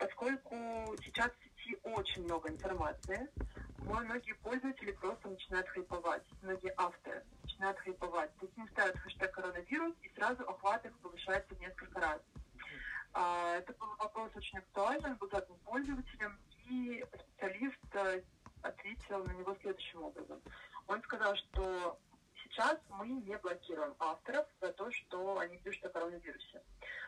Поскольку 0.00 0.56
сейчас 1.04 1.30
в 1.30 1.44
сети 1.44 1.78
очень 1.82 2.24
много 2.24 2.48
информации, 2.48 3.28
многие 3.80 4.32
пользователи 4.36 4.92
просто 4.92 5.28
начинают 5.28 5.68
хайповать, 5.68 6.22
многие 6.40 6.72
авторы 6.78 7.22
начинают 7.42 7.78
хайповать. 7.80 8.34
То 8.38 8.46
есть 8.46 8.56
они 8.56 8.68
ставят 8.68 8.98
хэштег 8.98 9.30
коронавирус, 9.30 9.94
и 10.00 10.08
сразу 10.14 10.42
охват 10.48 10.86
их 10.86 10.98
повышается 11.00 11.54
несколько 11.56 12.00
раз. 12.00 12.18
А, 13.12 13.56
это 13.56 13.74
был 13.74 13.94
вопрос 13.98 14.30
очень 14.34 14.58
актуальный, 14.58 15.14
был 15.16 15.28
задан 15.30 15.58
пользователям, 15.66 16.38
и 16.70 17.04
специалист 17.12 17.94
э, 17.94 18.22
ответил 18.62 19.22
на 19.24 19.32
него 19.32 19.54
следующим 19.60 20.02
образом. 20.02 20.40
Он 20.86 21.02
сказал, 21.02 21.36
что 21.36 21.98
сейчас 22.50 22.78
мы 22.88 23.08
не 23.08 23.36
блокируем 23.38 23.94
авторов 23.98 24.46
за 24.60 24.72
то, 24.72 24.90
что 24.90 25.38
они 25.38 25.58
пишут 25.58 25.86
о 25.86 25.88
коронавирусе. 25.90 26.62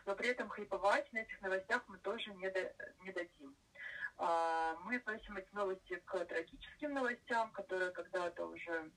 Но 0.05 0.15
при 0.15 0.29
этом 0.29 0.49
хайповать 0.49 1.11
на 1.13 1.19
этих 1.19 1.41
новостях 1.41 1.83
мы 1.87 1.97
тоже 1.99 2.33
не, 2.35 2.49
до, 2.49 2.73
не 3.01 3.11
дадим. 3.11 3.55
А, 4.17 4.75
мы 4.83 4.97
относим 4.97 5.37
эти 5.37 5.53
новости 5.53 6.01
к 6.05 6.25
трагическим 6.25 6.93
новостям, 6.93 7.51
которые 7.51 7.91
когда-то 7.91 8.45
уже 8.45 8.91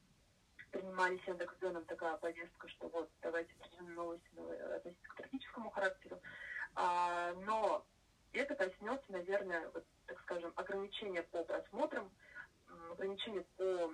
принимались 0.71 1.23
Яндекс.Дзеном 1.27 1.85
такая 1.85 2.17
повестка, 2.17 2.69
что 2.69 2.89
вот 2.89 3.11
давайте 3.23 3.53
новости 3.81 4.29
относиться 4.77 5.09
к 5.09 5.17
трагическому 5.17 5.71
характеру. 5.71 6.21
А, 6.75 7.33
но 7.45 7.85
это 8.33 8.55
коснется, 8.55 9.11
наверное, 9.11 9.69
вот, 9.71 9.85
так 10.07 10.21
скажем, 10.23 10.53
ограничения 10.57 11.23
по 11.23 11.43
просмотрам, 11.45 12.11
ограничения 12.93 13.45
по 13.57 13.91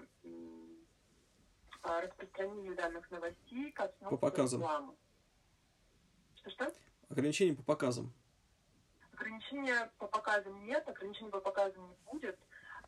распространению 2.02 2.74
данных 2.74 3.10
новостей 3.10 3.72
коснутся 3.72 4.08
по 4.10 4.16
показам. 4.16 4.60
рекламы. 4.60 4.94
Что-что? 6.36 6.72
Ограничения 7.08 7.54
по 7.54 7.62
показам. 7.62 8.12
Ограничения 9.12 9.90
по 9.98 10.06
показам 10.06 10.64
нет, 10.64 10.88
ограничений 10.88 11.30
по 11.30 11.40
показам 11.40 11.88
не 11.88 11.96
будет. 12.10 12.38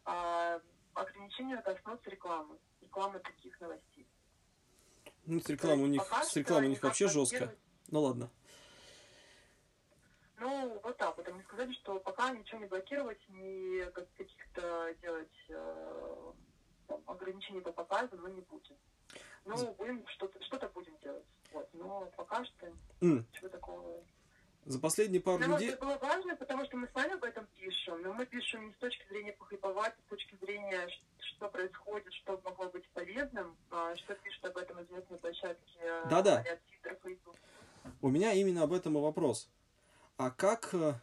А 0.05 0.61
ограничения 0.95 1.61
коснутся 1.63 2.11
рекламы, 2.11 2.59
рекламы 2.81 3.21
таких 3.21 3.61
новостей. 3.61 4.07
Ну, 5.27 5.41
с 5.41 5.49
рекламой 5.49 5.85
у 5.85 5.89
них, 5.89 6.03
с 6.03 6.37
рекламой 6.37 6.67
у 6.67 6.71
них 6.71 6.83
вообще 6.83 7.09
жестко. 7.09 7.55
Ну 7.89 8.01
ладно. 8.01 8.31
Ну, 10.39 10.81
вот 10.83 10.97
так 10.97 11.17
вот. 11.17 11.27
Они 11.29 11.43
сказали, 11.43 11.73
что 11.75 11.99
пока 12.01 12.31
ничего 12.31 12.61
не 12.61 12.67
блокировать, 12.67 13.21
ни 13.29 13.91
каких-то 13.91 14.95
делать 15.01 15.45
э, 15.49 16.33
там, 16.87 17.03
ограничений 17.07 17.61
по 17.61 17.73
показам 17.73 18.21
мы 18.21 18.31
не 18.33 18.43
будем. 18.43 18.77
Ну, 19.45 19.75
будем 19.75 20.07
что-то 20.09 20.43
что 20.43 20.69
будем 20.75 20.97
делать. 20.99 21.25
Вот. 21.53 21.69
Но 21.73 22.11
пока 22.17 22.45
что 22.45 22.67
mm. 23.01 23.25
ничего 23.33 23.49
такого 23.49 24.03
за 24.65 24.79
последние 24.79 25.21
пару 25.21 25.37
Для 25.39 25.49
недель... 25.49 25.71
это 25.73 25.85
было 25.85 25.99
важно, 25.99 26.37
потому 26.37 26.65
что 26.65 26.79
мы 26.79 26.89
сами 26.95 27.13
об 27.13 27.25
этом 27.25 27.47
пишем, 27.55 28.01
но 28.01 28.15
мы 28.15 28.25
пишем 28.25 28.67
не 28.67 28.73
с 28.73 28.77
точки 28.77 29.07
зрения 29.09 29.33
похайповать, 29.33 29.93
а 29.93 30.03
с 30.07 30.09
точки 30.09 30.37
зрения, 30.41 30.89
что 31.19 31.49
происходит, 31.51 32.11
что 32.15 32.41
могло 32.43 32.71
быть 32.71 32.89
полезным, 32.95 33.55
а, 33.71 33.95
что 33.97 34.15
пишут 34.15 34.43
об 34.47 34.57
этом 34.57 34.83
известные 34.83 35.19
площадки 35.19 35.77
э, 35.81 36.07
Да-да. 36.09 36.43
У 38.01 38.09
меня 38.09 38.33
именно 38.33 38.63
об 38.63 38.73
этом 38.73 38.97
и 38.97 39.01
вопрос 39.03 39.51
а 40.17 40.31
как 40.31 40.71
э, 40.75 40.95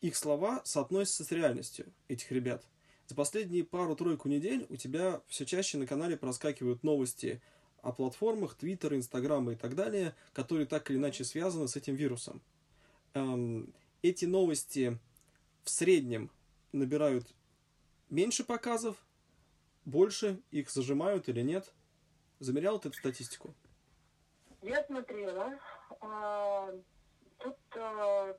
их 0.00 0.16
слова 0.16 0.60
соотносятся 0.64 1.24
с 1.24 1.32
реальностью 1.32 1.86
этих 2.08 2.30
ребят. 2.32 2.64
За 3.12 3.16
последние 3.16 3.62
пару-тройку 3.62 4.26
недель 4.26 4.64
у 4.70 4.76
тебя 4.76 5.20
все 5.28 5.44
чаще 5.44 5.76
на 5.76 5.86
канале 5.86 6.16
проскакивают 6.16 6.82
новости 6.82 7.42
о 7.82 7.92
платформах 7.92 8.54
Твиттера, 8.54 8.96
Инстаграма 8.96 9.52
и 9.52 9.54
так 9.54 9.74
далее, 9.74 10.14
которые 10.32 10.64
так 10.64 10.90
или 10.90 10.96
иначе 10.96 11.22
связаны 11.24 11.68
с 11.68 11.76
этим 11.76 11.94
вирусом. 11.94 12.40
Эм, 13.12 13.74
эти 14.00 14.24
новости 14.24 14.98
в 15.62 15.68
среднем 15.68 16.30
набирают 16.72 17.34
меньше 18.08 18.44
показов, 18.44 18.96
больше 19.84 20.40
их 20.50 20.70
зажимают 20.70 21.28
или 21.28 21.42
нет? 21.42 21.70
Замерял 22.38 22.78
ты 22.78 22.88
эту 22.88 22.96
статистику? 22.96 23.54
Я 24.62 24.82
смотрела. 24.84 25.58
А, 26.00 26.72
Тут 27.36 27.58
э, 27.74 28.34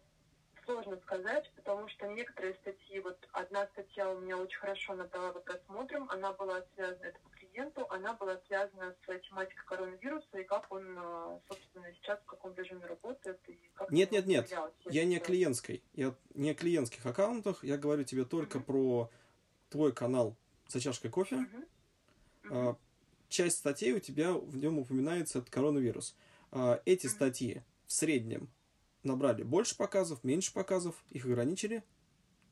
сложно 0.65 0.97
сказать, 0.97 1.49
потому 1.56 1.88
что 1.89 2.08
некоторые 2.08 2.54
статьи, 2.56 2.99
вот 2.99 3.17
одна 3.32 3.67
статья 3.67 4.10
у 4.10 4.19
меня 4.19 4.38
очень 4.38 4.58
хорошо 4.58 4.93
набрала 4.95 5.32
по 5.32 5.39
просмотрам, 5.39 6.10
она 6.10 6.34
была 6.34 6.63
связана, 6.76 7.04
это 7.04 7.19
по 7.19 7.30
клиенту, 7.30 7.86
она 7.89 8.13
была 8.13 8.39
связана 8.47 8.95
с 9.02 9.19
тематикой 9.28 9.65
коронавируса 9.65 10.38
и 10.38 10.43
как 10.43 10.71
он, 10.71 10.97
э, 10.97 11.39
собственно, 11.47 11.86
сейчас 11.93 12.19
в 12.19 12.26
каком 12.26 12.54
режиме 12.56 12.86
работает. 12.86 13.39
И 13.47 13.60
как 13.73 13.91
нет, 13.91 14.12
нет, 14.12 14.26
нет, 14.26 14.54
я 14.86 15.06
не 15.06 15.17
о 15.17 15.19
клиентской, 15.19 15.84
я 15.93 16.13
не 16.34 16.52
о 16.52 16.56
клиентских 16.56 17.06
аккаунтах, 17.06 17.63
я 17.63 17.78
говорю 17.78 18.04
тебе 18.04 18.26
только 18.26 18.58
mm-hmm. 18.58 18.63
про 18.63 19.10
твой 19.69 19.91
канал 19.93 20.36
за 20.67 20.80
чашкой 20.80 21.10
кофе. 21.10 21.36
Mm-hmm. 21.36 21.67
Mm-hmm. 22.43 22.78
Часть 23.30 23.58
статей 23.58 23.93
у 23.93 23.99
тебя 23.99 24.34
в 24.34 24.56
нем 24.58 24.78
упоминается 24.80 25.41
коронавирус. 25.41 26.15
А, 26.52 26.82
эти 26.86 27.06
mm-hmm. 27.06 27.10
статьи 27.10 27.62
в 27.88 27.93
среднем 27.93 28.49
набрали 29.04 29.44
больше 29.44 29.78
показов, 29.78 30.24
меньше 30.24 30.54
показов, 30.54 30.96
их 31.10 31.26
ограничили? 31.26 31.84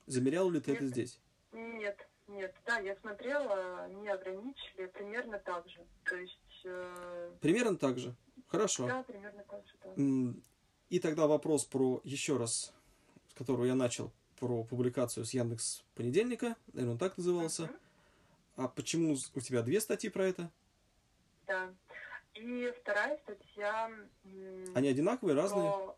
Замерял 0.08 0.50
ли 0.50 0.60
ты 0.60 0.72
нет, 0.72 0.82
это 0.82 0.88
здесь? 0.88 1.20
Нет, 1.52 2.08
нет. 2.28 2.56
Да, 2.66 2.80
я 2.80 2.96
смотрела, 2.98 3.88
не 3.90 4.10
ограничили, 4.10 4.88
примерно 4.88 5.40
так 5.40 5.68
же. 5.70 5.86
То 6.04 6.16
есть... 6.16 6.62
Э... 6.66 7.32
Примерно 7.42 7.78
так 7.78 7.98
же? 7.98 8.16
Хорошо. 8.48 8.88
Да, 8.88 9.04
примерно 9.04 9.44
так 9.44 9.66
же, 9.66 9.74
да. 9.84 10.40
И 10.90 11.00
тогда 11.00 11.28
вопрос 11.28 11.64
про, 11.64 12.02
еще 12.04 12.36
раз, 12.38 12.74
с 13.30 13.34
которого 13.36 13.64
я 13.64 13.76
начал, 13.76 14.12
про 14.40 14.64
публикацию 14.66 15.24
с 15.24 15.34
Яндекс 15.34 15.84
понедельника, 15.96 16.58
наверное, 16.74 16.94
он 16.94 16.98
так 16.98 17.18
назывался. 17.18 17.64
Uh-huh. 17.64 17.80
А 18.58 18.68
почему 18.68 19.14
у 19.14 19.40
тебя 19.40 19.62
две 19.62 19.80
статьи 19.80 20.10
про 20.10 20.26
это? 20.26 20.52
Да. 21.48 21.74
И 22.34 22.74
вторая 22.82 23.18
статья... 23.20 23.90
Они 24.74 24.90
одинаковые, 24.90 25.36
про... 25.36 25.44
разные? 25.44 25.96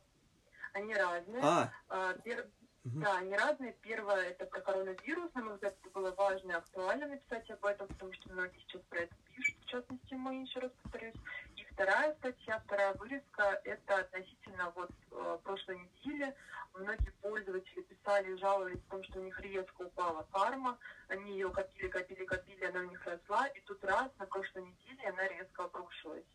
Они 0.74 0.94
разные. 0.94 1.42
А. 1.44 1.72
а 1.90 2.14
пер... 2.14 2.48
Угу. 2.86 3.00
Да, 3.00 3.18
они 3.18 3.38
разные. 3.38 3.74
Первое 3.82 4.30
это 4.30 4.46
про 4.46 4.60
коронавирус. 4.60 5.34
На 5.34 5.44
мой 5.44 5.54
взгляд, 5.54 5.76
это 5.80 5.90
было 5.92 6.12
важно 6.12 6.52
и 6.52 6.56
актуально 6.56 7.08
написать 7.08 7.50
об 7.50 7.64
этом, 7.64 7.88
потому 7.88 8.12
что 8.14 8.34
многие 8.34 8.60
сейчас 8.60 8.82
про 8.90 9.00
это 9.00 9.16
пишут, 9.34 9.56
в 9.62 9.66
частности, 9.68 10.14
мы, 10.16 10.42
еще 10.42 10.60
раз 10.60 10.72
повторюсь. 10.82 11.16
И 11.56 11.64
вторая 11.72 12.14
статья, 12.16 12.60
вторая 12.66 12.94
вырезка, 12.96 13.62
это 13.64 14.00
относительно 14.00 14.72
вот 14.76 14.92
э, 15.12 15.38
прошлой 15.44 15.78
недели. 15.80 16.36
Многие 16.74 17.12
пользователи 17.22 17.82
писали 17.84 18.34
и 18.34 18.38
жаловались 18.38 18.82
о 18.88 18.92
том, 18.92 19.04
что 19.04 19.20
у 19.20 19.24
них 19.24 19.40
резко 19.40 19.84
упала 19.84 20.28
карма. 20.34 20.78
Они 21.08 21.34
ее 21.34 21.50
копили, 21.52 21.88
копили, 21.88 22.26
копили, 22.26 22.66
она 22.66 22.82
у 22.82 22.90
них 22.90 23.06
росла. 23.06 23.48
И 23.48 23.62
тут 23.62 23.82
раз, 23.86 24.12
на 24.20 24.26
прошлой 24.26 24.64
неделе, 24.64 25.08
она 25.08 25.26
резко 25.28 25.64
обрушилась. 25.64 26.26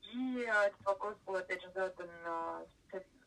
И 0.00 0.38
э, 0.38 0.66
этот 0.68 0.82
вопрос 0.86 1.16
был, 1.26 1.36
опять 1.36 1.60
же, 1.60 1.70
задан 1.74 2.08
специалистам 2.80 3.21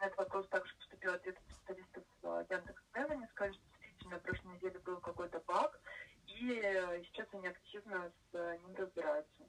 на 0.00 0.06
этот 0.06 0.18
вопрос 0.18 0.46
также 0.48 0.74
поступил 0.76 1.14
ответ 1.14 1.36
специалистов 1.50 2.04
Яндекс.Дзена. 2.22 3.12
Они 3.14 3.26
сказали, 3.26 3.52
что 3.54 3.62
действительно 3.70 4.14
на 4.14 4.20
прошлой 4.20 4.54
неделе 4.54 4.78
был 4.80 4.96
какой-то 5.00 5.42
баг, 5.46 5.80
и 6.26 6.60
э, 6.62 7.02
сейчас 7.04 7.26
они 7.32 7.46
активно 7.48 8.10
с 8.10 8.34
э, 8.34 8.58
ним 8.58 8.76
разбираются. 8.76 9.44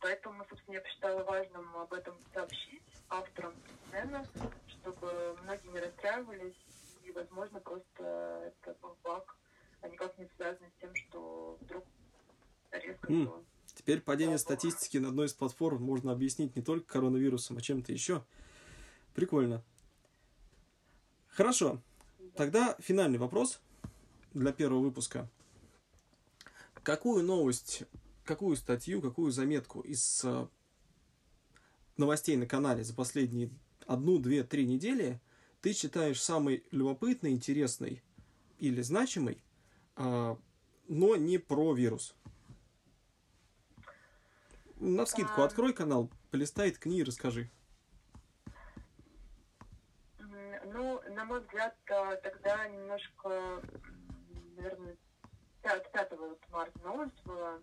Поэтому, 0.00 0.44
собственно, 0.48 0.74
я 0.74 0.80
посчитала 0.80 1.24
важным 1.24 1.76
об 1.76 1.92
этом 1.92 2.16
сообщить 2.34 2.82
авторам 3.08 3.54
Дзена, 3.90 4.26
чтобы 4.68 5.36
многие 5.42 5.68
не 5.68 5.80
расстраивались, 5.80 6.56
и, 7.04 7.12
возможно, 7.12 7.60
просто 7.60 8.52
это 8.62 8.76
был 8.82 8.96
баг, 9.02 9.36
а 9.80 9.88
никак 9.88 10.18
не 10.18 10.28
связано 10.36 10.68
с 10.68 10.80
тем, 10.80 10.94
что 10.94 11.56
вдруг 11.60 11.84
резко 12.72 13.12
mm. 13.12 13.44
Теперь 13.74 14.00
падение 14.00 14.38
статистики 14.38 14.96
на 14.96 15.08
одной 15.08 15.26
из 15.26 15.34
платформ 15.34 15.82
можно 15.82 16.12
объяснить 16.12 16.56
не 16.56 16.62
только 16.62 16.94
коронавирусом, 16.94 17.58
а 17.58 17.60
чем-то 17.60 17.92
еще. 17.92 18.24
Прикольно. 19.14 19.62
Хорошо. 21.36 21.82
Тогда 22.34 22.76
финальный 22.78 23.18
вопрос 23.18 23.60
для 24.32 24.52
первого 24.52 24.80
выпуска. 24.80 25.28
Какую 26.82 27.22
новость, 27.24 27.82
какую 28.24 28.56
статью, 28.56 29.02
какую 29.02 29.30
заметку 29.30 29.82
из 29.82 30.24
э, 30.24 30.46
новостей 31.98 32.38
на 32.38 32.46
канале 32.46 32.84
за 32.84 32.94
последние 32.94 33.50
одну, 33.86 34.18
две, 34.18 34.44
три 34.44 34.66
недели 34.66 35.20
ты 35.60 35.74
считаешь 35.74 36.22
самой 36.22 36.64
любопытной, 36.70 37.32
интересной 37.32 38.02
или 38.58 38.80
значимой, 38.80 39.42
а, 39.94 40.38
но 40.88 41.16
не 41.16 41.36
про 41.36 41.74
вирус? 41.74 42.14
На 44.76 45.04
скидку, 45.04 45.42
открой 45.42 45.74
канал 45.74 46.10
полистай, 46.30 46.70
ткни 46.70 47.00
и 47.00 47.04
расскажи. 47.04 47.50
Ну, 50.76 51.00
на 51.16 51.24
мой 51.24 51.40
взгляд, 51.40 51.74
тогда 51.86 52.68
немножко, 52.68 53.62
наверное, 54.56 54.96
5, 55.62 55.92
5 55.92 56.10
вот 56.18 56.40
марта 56.50 56.78
новость 56.80 57.22
была. 57.24 57.58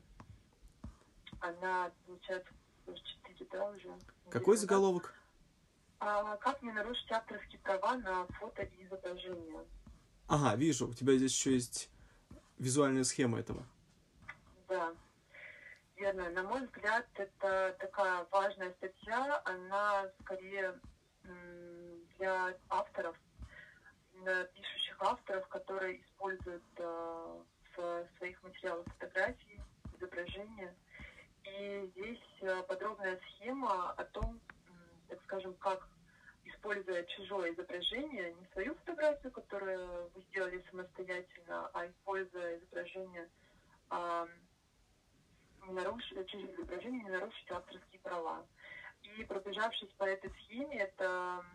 Она, 1.40 1.92
получается, 2.06 2.52
4, 2.86 3.50
да, 3.52 3.70
уже. 3.70 3.94
Какой 4.32 4.58
заголовок? 4.58 5.14
А, 6.00 6.36
как 6.38 6.64
не 6.64 6.72
нарушить 6.72 7.12
авторские 7.12 7.60
права 7.60 7.96
на 7.98 8.26
фото 8.40 8.64
и 8.64 8.86
изображение? 8.86 9.64
Ага, 10.28 10.56
вижу. 10.56 10.88
У 10.88 10.94
тебя 10.94 11.16
здесь 11.16 11.34
еще 11.34 11.54
есть 11.54 11.90
визуальная 12.58 13.04
схема 13.04 13.40
этого. 13.40 13.64
Да, 14.68 14.94
верно. 15.96 16.30
На 16.32 16.44
мой 16.44 16.66
взгляд, 16.66 17.06
это 17.14 17.76
такая 17.80 18.26
важная 18.32 18.72
статья. 18.74 19.42
Она 19.46 20.10
скорее 20.22 20.80
для 22.18 22.58
авторов, 22.70 23.16
пишущих 24.54 25.02
авторов, 25.02 25.48
которые 25.48 26.02
используют 26.02 26.64
э, 26.78 27.44
в 27.76 28.08
своих 28.18 28.42
материалах 28.44 28.86
фотографии, 28.86 29.62
изображения. 29.98 30.76
И 31.44 31.92
здесь 31.92 32.42
э, 32.42 32.64
подробная 32.64 33.20
схема 33.28 33.92
о 33.92 34.04
том, 34.06 34.40
так 35.10 35.22
скажем, 35.24 35.54
как 35.56 35.88
используя 36.46 37.04
чужое 37.04 37.54
изображение, 37.54 38.34
не 38.34 38.46
свою 38.54 38.74
фотографию, 38.76 39.32
которую 39.32 40.10
вы 40.16 40.22
сделали 40.30 40.64
самостоятельно, 40.70 41.70
а 41.74 41.88
используя 41.88 42.58
изображение, 42.58 43.30
а, 43.90 44.28
не 45.68 45.74
нарушить, 45.74 46.28
чужие 46.30 46.54
изображения, 46.54 47.04
не 47.04 47.10
нарушить 47.10 47.52
авторские 47.52 48.00
права. 48.02 48.46
И 49.04 49.24
пробежавшись 49.26 49.92
по 49.98 50.06
этой 50.06 50.32
схеме, 50.32 50.80
это 50.80 51.46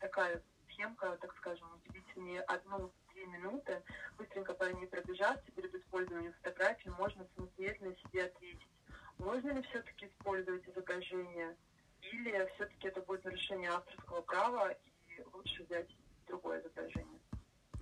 такая 0.00 0.42
схемка, 0.72 1.16
так 1.20 1.34
скажем, 1.36 1.68
удивительнее 1.74 2.40
одну-две 2.42 3.26
минуты, 3.26 3.82
быстренько 4.18 4.54
по 4.54 4.64
ней 4.64 4.86
пробежаться 4.86 5.50
перед 5.52 5.74
использованием 5.74 6.32
фотографии, 6.34 6.88
можно 6.98 7.26
самостоятельно 7.36 7.94
себе 7.96 8.24
ответить, 8.24 8.68
можно 9.18 9.50
ли 9.50 9.62
все-таки 9.62 10.06
использовать 10.06 10.68
изображение, 10.68 11.56
или 12.12 12.50
все-таки 12.54 12.88
это 12.88 13.00
будет 13.02 13.24
нарушение 13.24 13.70
авторского 13.70 14.22
права, 14.22 14.72
и 14.72 15.22
лучше 15.32 15.64
взять 15.64 15.88
другое 16.26 16.60
изображение. 16.60 17.20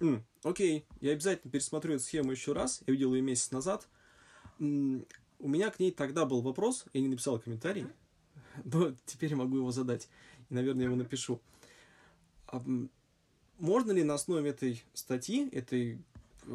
Mm, 0.01 0.23
окей, 0.45 0.87
я 1.01 1.13
обязательно 1.13 1.51
пересмотрю 1.53 1.95
эту 1.95 2.05
схему 2.05 2.31
еще 2.31 2.53
раз. 2.53 2.83
Я 2.87 2.93
видел 2.93 3.15
ее 3.15 3.23
месяц 3.23 3.51
назад. 3.51 3.89
Mm, 4.59 5.07
у 5.39 5.49
меня 5.49 5.71
к 5.71 5.79
ней 5.79 5.91
тогда 5.91 6.25
был 6.25 6.43
вопрос, 6.43 6.87
я 6.93 7.01
не 7.01 7.09
написал 7.09 7.39
комментарий, 7.39 7.83
mm-hmm. 7.83 8.63
но 8.65 8.93
теперь 9.05 9.35
могу 9.35 9.57
его 9.57 9.71
задать. 9.71 10.09
И, 10.49 10.55
наверное, 10.55 10.85
его 10.85 10.97
напишу. 10.97 11.41
Можно 13.59 13.93
ли 13.93 14.03
на 14.03 14.15
основе 14.15 14.51
этой 14.51 14.83
статьи, 14.95 15.49
этой, 15.51 16.03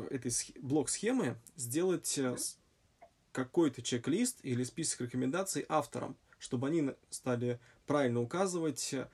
этой 0.09 0.31
блок-схемы 0.61 1.37
сделать 1.55 2.17
mm-hmm. 2.17 2.57
какой-то 3.31 3.81
чек-лист 3.81 4.39
или 4.43 4.63
список 4.63 5.01
рекомендаций 5.01 5.65
авторам? 5.69 6.17
чтобы 6.45 6.67
они 6.67 6.91
стали 7.09 7.59
правильно 7.87 8.21
указывать 8.21 8.93
э, 8.93 9.07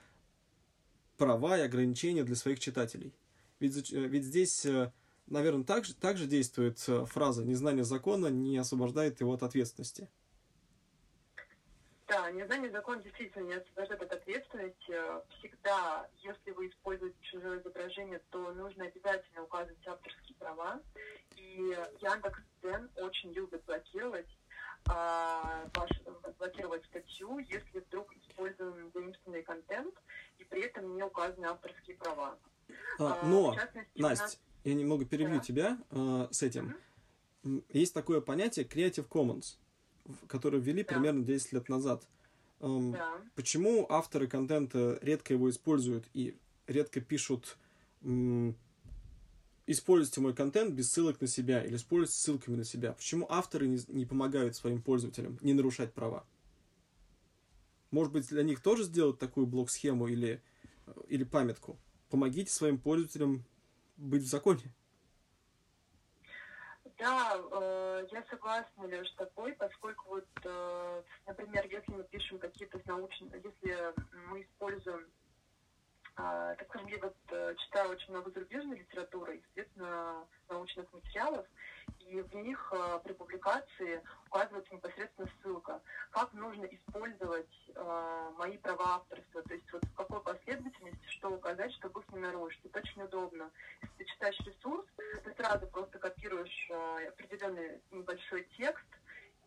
права 1.17 1.57
и 1.57 1.61
ограничения 1.61 2.25
для 2.25 2.35
своих 2.35 2.59
читателей. 2.59 3.13
Ведь, 3.61 3.93
э, 3.93 4.07
ведь 4.07 4.25
здесь, 4.25 4.65
э, 4.65 4.91
наверное, 5.27 5.63
также, 5.63 5.93
также 5.93 6.27
действует 6.27 6.79
фраза 6.79 7.45
«незнание 7.45 7.85
закона 7.85 8.27
не 8.27 8.57
освобождает 8.57 9.21
его 9.21 9.33
от 9.33 9.43
ответственности». 9.43 10.09
Незнание 12.33 12.71
закона 12.71 13.01
действительно 13.01 13.43
не 13.43 13.53
освобождает 13.53 14.01
от 14.03 14.13
ответственности. 14.13 14.95
Всегда, 15.37 16.07
если 16.21 16.51
вы 16.51 16.67
используете 16.67 17.17
чужое 17.21 17.59
изображение, 17.59 18.21
то 18.29 18.51
нужно 18.53 18.85
обязательно 18.85 19.43
указывать 19.43 19.85
авторские 19.85 20.35
права. 20.37 20.81
И 21.35 21.75
Яндекс.Дзен 21.99 22.89
очень 22.97 23.31
любит 23.33 23.63
блокировать 23.65 24.27
а, 24.87 25.67
ваш, 25.75 25.89
блокировать 26.37 26.85
статью, 26.85 27.39
если 27.39 27.79
вдруг 27.79 28.13
используем 28.15 28.91
заимствованный 28.93 29.43
контент 29.43 29.93
и 30.39 30.43
при 30.43 30.61
этом 30.61 30.95
не 30.95 31.03
указаны 31.03 31.45
авторские 31.45 31.97
права. 31.97 32.37
А, 32.99 33.19
а 33.21 33.25
но, 33.25 33.55
Настя, 33.95 34.23
нас... 34.23 34.39
я 34.63 34.73
немного 34.73 35.05
перебью 35.05 35.37
да. 35.37 35.41
тебя 35.41 35.77
э, 35.91 36.27
с 36.31 36.41
этим. 36.41 36.75
Mm-hmm. 37.43 37.63
Есть 37.73 37.93
такое 37.93 38.21
понятие 38.21 38.65
Creative 38.65 39.07
Commons, 39.07 39.57
которое 40.27 40.59
ввели 40.59 40.83
да. 40.83 40.93
примерно 40.93 41.23
10 41.23 41.53
лет 41.53 41.69
назад. 41.69 42.07
Эм, 42.61 42.91
да. 42.91 43.21
Почему 43.35 43.85
авторы 43.89 44.27
контента 44.27 44.97
редко 45.01 45.33
его 45.33 45.49
используют 45.49 46.05
и 46.13 46.37
редко 46.67 47.01
пишут 47.01 47.57
используйте 49.67 50.21
мой 50.21 50.33
контент 50.33 50.73
без 50.73 50.89
ссылок 50.89 51.21
на 51.21 51.27
себя 51.27 51.63
или 51.63 51.75
используйте 51.75 52.19
ссылками 52.19 52.55
на 52.55 52.63
себя. 52.63 52.93
Почему 52.93 53.25
авторы 53.29 53.67
не, 53.67 53.79
не 53.87 54.05
помогают 54.05 54.55
своим 54.55 54.81
пользователям 54.81 55.37
не 55.41 55.53
нарушать 55.53 55.93
права? 55.93 56.25
Может 57.91 58.13
быть, 58.13 58.27
для 58.29 58.43
них 58.43 58.61
тоже 58.61 58.83
сделать 58.83 59.19
такую 59.19 59.47
блок-схему 59.47 60.07
или, 60.07 60.41
или 61.07 61.23
памятку? 61.23 61.77
Помогите 62.09 62.51
своим 62.51 62.79
пользователям 62.79 63.45
быть 63.97 64.23
в 64.23 64.27
законе. 64.27 64.73
Да, 67.01 67.35
э, 67.51 68.07
я 68.11 68.23
согласна, 68.29 68.83
Леш, 68.83 69.09
с 69.09 69.15
тобой, 69.15 69.53
поскольку 69.53 70.07
вот, 70.09 70.27
э, 70.43 71.01
например, 71.25 71.65
если 71.65 71.93
мы 71.93 72.03
пишем 72.03 72.37
какие-то 72.37 72.79
научные, 72.85 73.41
если 73.43 73.93
мы 74.27 74.43
используем 74.43 75.11
а, 76.15 76.55
так 76.55 76.67
скажем, 76.67 76.87
я 76.87 76.97
вот 76.99 77.15
э, 77.29 77.55
читаю 77.57 77.91
очень 77.91 78.11
много 78.11 78.31
зарубежной 78.31 78.79
литературы, 78.79 79.35
естественно, 79.35 80.27
научных 80.49 80.91
материалов, 80.91 81.45
и 81.99 82.21
в 82.21 82.35
них 82.35 82.73
э, 82.73 82.99
при 83.03 83.13
публикации 83.13 84.01
указывается 84.27 84.73
непосредственно 84.73 85.29
ссылка, 85.41 85.81
как 86.11 86.33
нужно 86.33 86.65
использовать 86.65 87.69
э, 87.73 88.31
мои 88.37 88.57
права 88.57 88.95
авторства, 88.95 89.41
то 89.41 89.53
есть 89.53 89.71
вот 89.71 89.83
в 89.85 89.95
какой 89.95 90.21
последовательности 90.21 91.07
что 91.07 91.29
указать, 91.29 91.71
чтобы 91.75 92.01
их 92.01 92.09
не 92.11 92.19
нарушить. 92.19 92.65
Это 92.65 92.79
очень 92.79 93.03
удобно. 93.03 93.49
Если 93.81 93.95
ты 93.97 94.05
читаешь 94.05 94.39
ресурс, 94.41 94.85
ты 95.23 95.33
сразу 95.35 95.67
просто 95.67 95.97
копируешь 95.97 96.71
определенный 97.07 97.81
небольшой 97.91 98.47
текст, 98.57 98.85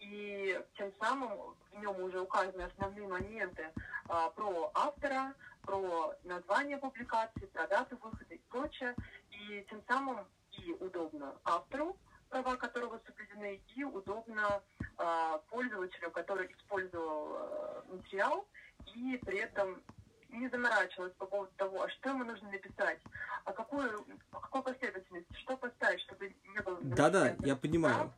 и 0.04 0.60
тем 0.76 0.92
самым 1.00 1.30
в 1.72 1.80
нем 1.80 2.00
уже 2.02 2.20
указаны 2.20 2.62
основные 2.62 3.06
моменты 3.08 3.70
а, 4.08 4.28
про 4.30 4.70
автора, 4.74 5.34
про 5.62 6.14
название 6.24 6.76
публикации, 6.78 7.46
про 7.46 7.66
дату 7.66 7.96
выхода 8.02 8.34
и 8.34 8.40
прочее. 8.50 8.94
И 9.30 9.66
тем 9.70 9.82
самым 9.88 10.26
и 10.52 10.72
удобно 10.72 11.34
автору, 11.44 11.96
права 12.28 12.56
которого 12.56 13.00
соблюдены, 13.06 13.60
и 13.74 13.84
удобно 13.84 14.62
э, 14.98 15.38
пользователю, 15.50 16.10
который 16.10 16.52
использовал 16.52 17.36
э, 17.36 17.82
материал, 17.92 18.46
и 18.94 19.18
при 19.24 19.38
этом 19.38 19.82
не 20.28 20.48
заморачивалась 20.48 21.12
по 21.14 21.26
поводу 21.26 21.52
того, 21.56 21.82
а 21.82 21.88
что 21.88 22.10
ему 22.10 22.24
нужно 22.24 22.50
написать, 22.50 23.00
а 23.44 23.52
какую, 23.52 24.06
какой 24.30 24.62
последовательности, 24.62 25.32
что 25.40 25.56
поставить, 25.56 26.00
чтобы 26.02 26.34
не 26.54 26.60
было... 26.60 26.78
Да-да, 26.82 27.36
я 27.40 27.56
понимаю. 27.56 27.96
Прав, 27.96 28.12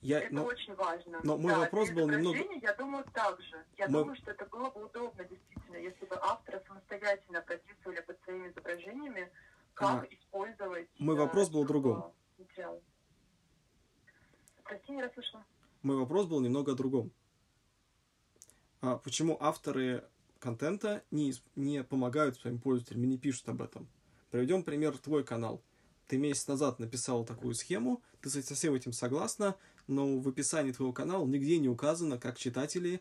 я, 0.00 0.20
это 0.20 0.34
но, 0.34 0.44
очень 0.44 0.74
важно. 0.74 1.20
Но 1.24 1.36
мой 1.36 1.52
да, 1.52 1.60
вопрос 1.60 1.90
был 1.90 2.08
немного... 2.08 2.38
Я 2.62 2.74
думаю, 2.74 3.04
так 3.12 3.40
же. 3.42 3.64
Я 3.76 3.88
мой... 3.88 4.02
думаю, 4.02 4.16
что 4.16 4.30
это 4.30 4.46
было 4.46 4.70
бы 4.70 4.84
удобно, 4.84 5.24
действительно, 5.24 5.76
если 5.76 6.04
бы 6.06 6.16
авторы 6.20 6.62
самостоятельно 6.66 7.42
прописывали 7.42 8.00
под 8.00 8.20
своими 8.22 8.48
изображениями, 8.48 9.30
как 9.74 10.04
а, 10.04 10.06
использовать... 10.06 10.88
Мой 10.98 11.16
да, 11.16 11.22
вопрос 11.22 11.50
был 11.50 11.64
другом. 11.64 12.12
Материал. 12.38 12.80
Прости, 14.62 14.92
не 14.92 15.02
расслышала. 15.02 15.44
Мой 15.82 15.96
вопрос 15.96 16.26
был 16.26 16.40
немного 16.40 16.72
о 16.72 16.74
другом. 16.74 17.10
А 18.80 18.98
почему 18.98 19.36
авторы 19.40 20.04
контента 20.38 21.02
не, 21.10 21.32
не 21.56 21.82
помогают 21.82 22.36
своим 22.36 22.60
пользователям 22.60 23.04
и 23.04 23.06
не 23.08 23.18
пишут 23.18 23.48
об 23.48 23.62
этом? 23.62 23.88
Приведем 24.30 24.62
пример 24.62 24.96
твой 24.98 25.24
канал. 25.24 25.62
Ты 26.06 26.18
месяц 26.18 26.46
назад 26.46 26.78
написал 26.78 27.24
такую 27.24 27.54
схему, 27.54 28.02
ты 28.20 28.30
со 28.30 28.54
всем 28.54 28.74
этим 28.74 28.92
согласна, 28.92 29.56
но 29.88 30.18
в 30.18 30.28
описании 30.28 30.72
твоего 30.72 30.92
канала 30.92 31.26
нигде 31.26 31.58
не 31.58 31.68
указано, 31.68 32.18
как 32.18 32.38
читатели, 32.38 33.00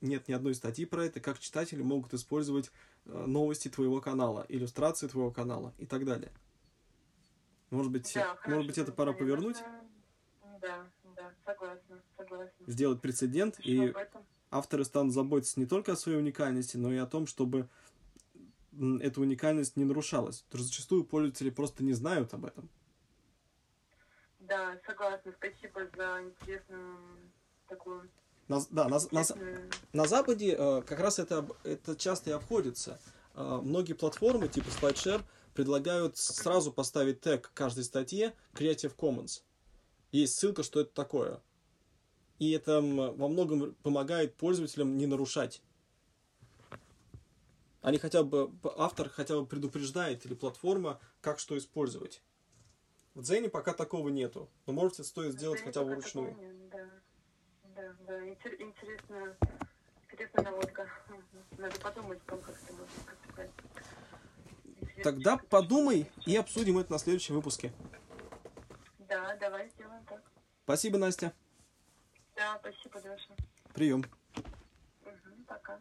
нет 0.00 0.28
ни 0.28 0.32
одной 0.32 0.54
статьи 0.54 0.86
про 0.86 1.04
это, 1.04 1.20
как 1.20 1.38
читатели 1.38 1.82
могут 1.82 2.14
использовать 2.14 2.70
э, 3.04 3.26
новости 3.26 3.68
твоего 3.68 4.00
канала, 4.00 4.46
иллюстрации 4.48 5.08
твоего 5.08 5.30
канала 5.30 5.74
и 5.78 5.86
так 5.86 6.06
далее. 6.06 6.32
Может 7.70 7.92
быть, 7.92 8.10
да, 8.14 8.26
может 8.26 8.40
хорошо, 8.42 8.66
быть 8.66 8.78
это 8.78 8.92
пора 8.92 9.12
повернуть? 9.12 9.58
Да, 10.60 10.86
да, 11.16 11.34
согласна, 11.44 12.02
согласна. 12.16 12.66
Сделать 12.66 13.00
прецедент, 13.00 13.56
Что 13.60 13.70
и 13.70 13.92
авторы 14.50 14.84
станут 14.84 15.12
заботиться 15.12 15.60
не 15.60 15.66
только 15.66 15.92
о 15.92 15.96
своей 15.96 16.18
уникальности, 16.18 16.76
но 16.76 16.92
и 16.92 16.96
о 16.96 17.06
том, 17.06 17.26
чтобы 17.26 17.68
эта 18.72 19.20
уникальность 19.20 19.76
не 19.76 19.84
нарушалась. 19.84 20.42
Потому 20.42 20.64
что 20.64 20.72
зачастую 20.72 21.04
пользователи 21.04 21.50
просто 21.50 21.84
не 21.84 21.92
знают 21.92 22.34
об 22.34 22.44
этом. 22.44 22.68
Да, 24.50 24.76
согласна. 24.84 25.32
Спасибо 25.38 25.88
за 25.96 26.22
интересную 26.22 26.98
такую 27.68 28.10
На, 28.48 28.60
да, 28.70 28.88
на, 28.88 28.98
на, 29.12 29.24
на 29.92 30.06
Западе 30.08 30.56
э, 30.58 30.82
как 30.82 30.98
раз 30.98 31.20
это, 31.20 31.46
это 31.62 31.94
часто 31.94 32.30
и 32.30 32.32
обходится. 32.32 33.00
Э, 33.36 33.60
многие 33.62 33.92
платформы 33.92 34.48
типа 34.48 34.66
SlideShare 34.66 35.22
предлагают 35.54 36.16
сразу 36.16 36.72
поставить 36.72 37.20
тег 37.20 37.52
каждой 37.54 37.84
статье 37.84 38.34
Creative 38.52 38.92
Commons. 38.96 39.44
Есть 40.10 40.36
ссылка, 40.36 40.64
что 40.64 40.80
это 40.80 40.92
такое. 40.92 41.40
И 42.40 42.50
это 42.50 42.80
во 42.80 43.28
многом 43.28 43.76
помогает 43.84 44.34
пользователям 44.34 44.98
не 44.98 45.06
нарушать. 45.06 45.62
Они 47.82 47.98
хотя 47.98 48.24
бы, 48.24 48.50
автор 48.76 49.08
хотя 49.10 49.36
бы 49.36 49.46
предупреждает 49.46 50.26
или 50.26 50.34
платформа, 50.34 50.98
как 51.20 51.38
что 51.38 51.56
использовать. 51.56 52.20
В 53.14 53.22
Дзене 53.22 53.48
пока 53.48 53.72
такого 53.72 54.08
нету. 54.08 54.48
Но 54.66 54.72
можете 54.72 55.04
стоит 55.04 55.32
сделать 55.32 55.62
хотя 55.62 55.82
бы 55.82 55.90
вручную. 55.90 56.36
Да, 56.70 56.88
да, 57.76 57.96
да. 58.06 58.28
Интересная, 58.28 59.36
интересная 60.10 60.44
наводка. 60.44 60.88
Надо 61.58 61.80
подумать 61.80 62.20
о 62.26 62.30
том, 62.30 62.40
как 62.40 62.56
это 62.62 62.72
можно 62.72 63.50
Тогда 65.02 65.38
подумай 65.38 66.10
и 66.26 66.36
обсудим 66.36 66.78
это 66.78 66.92
на 66.92 66.98
следующем 66.98 67.34
выпуске. 67.34 67.72
Да, 68.98 69.34
давай 69.36 69.68
сделаем 69.70 70.04
так. 70.04 70.22
Спасибо, 70.64 70.98
Настя. 70.98 71.32
Да, 72.36 72.58
спасибо, 72.60 73.00
Даша. 73.00 73.34
Прием. 73.74 74.04
Угу, 75.04 75.44
пока. 75.46 75.80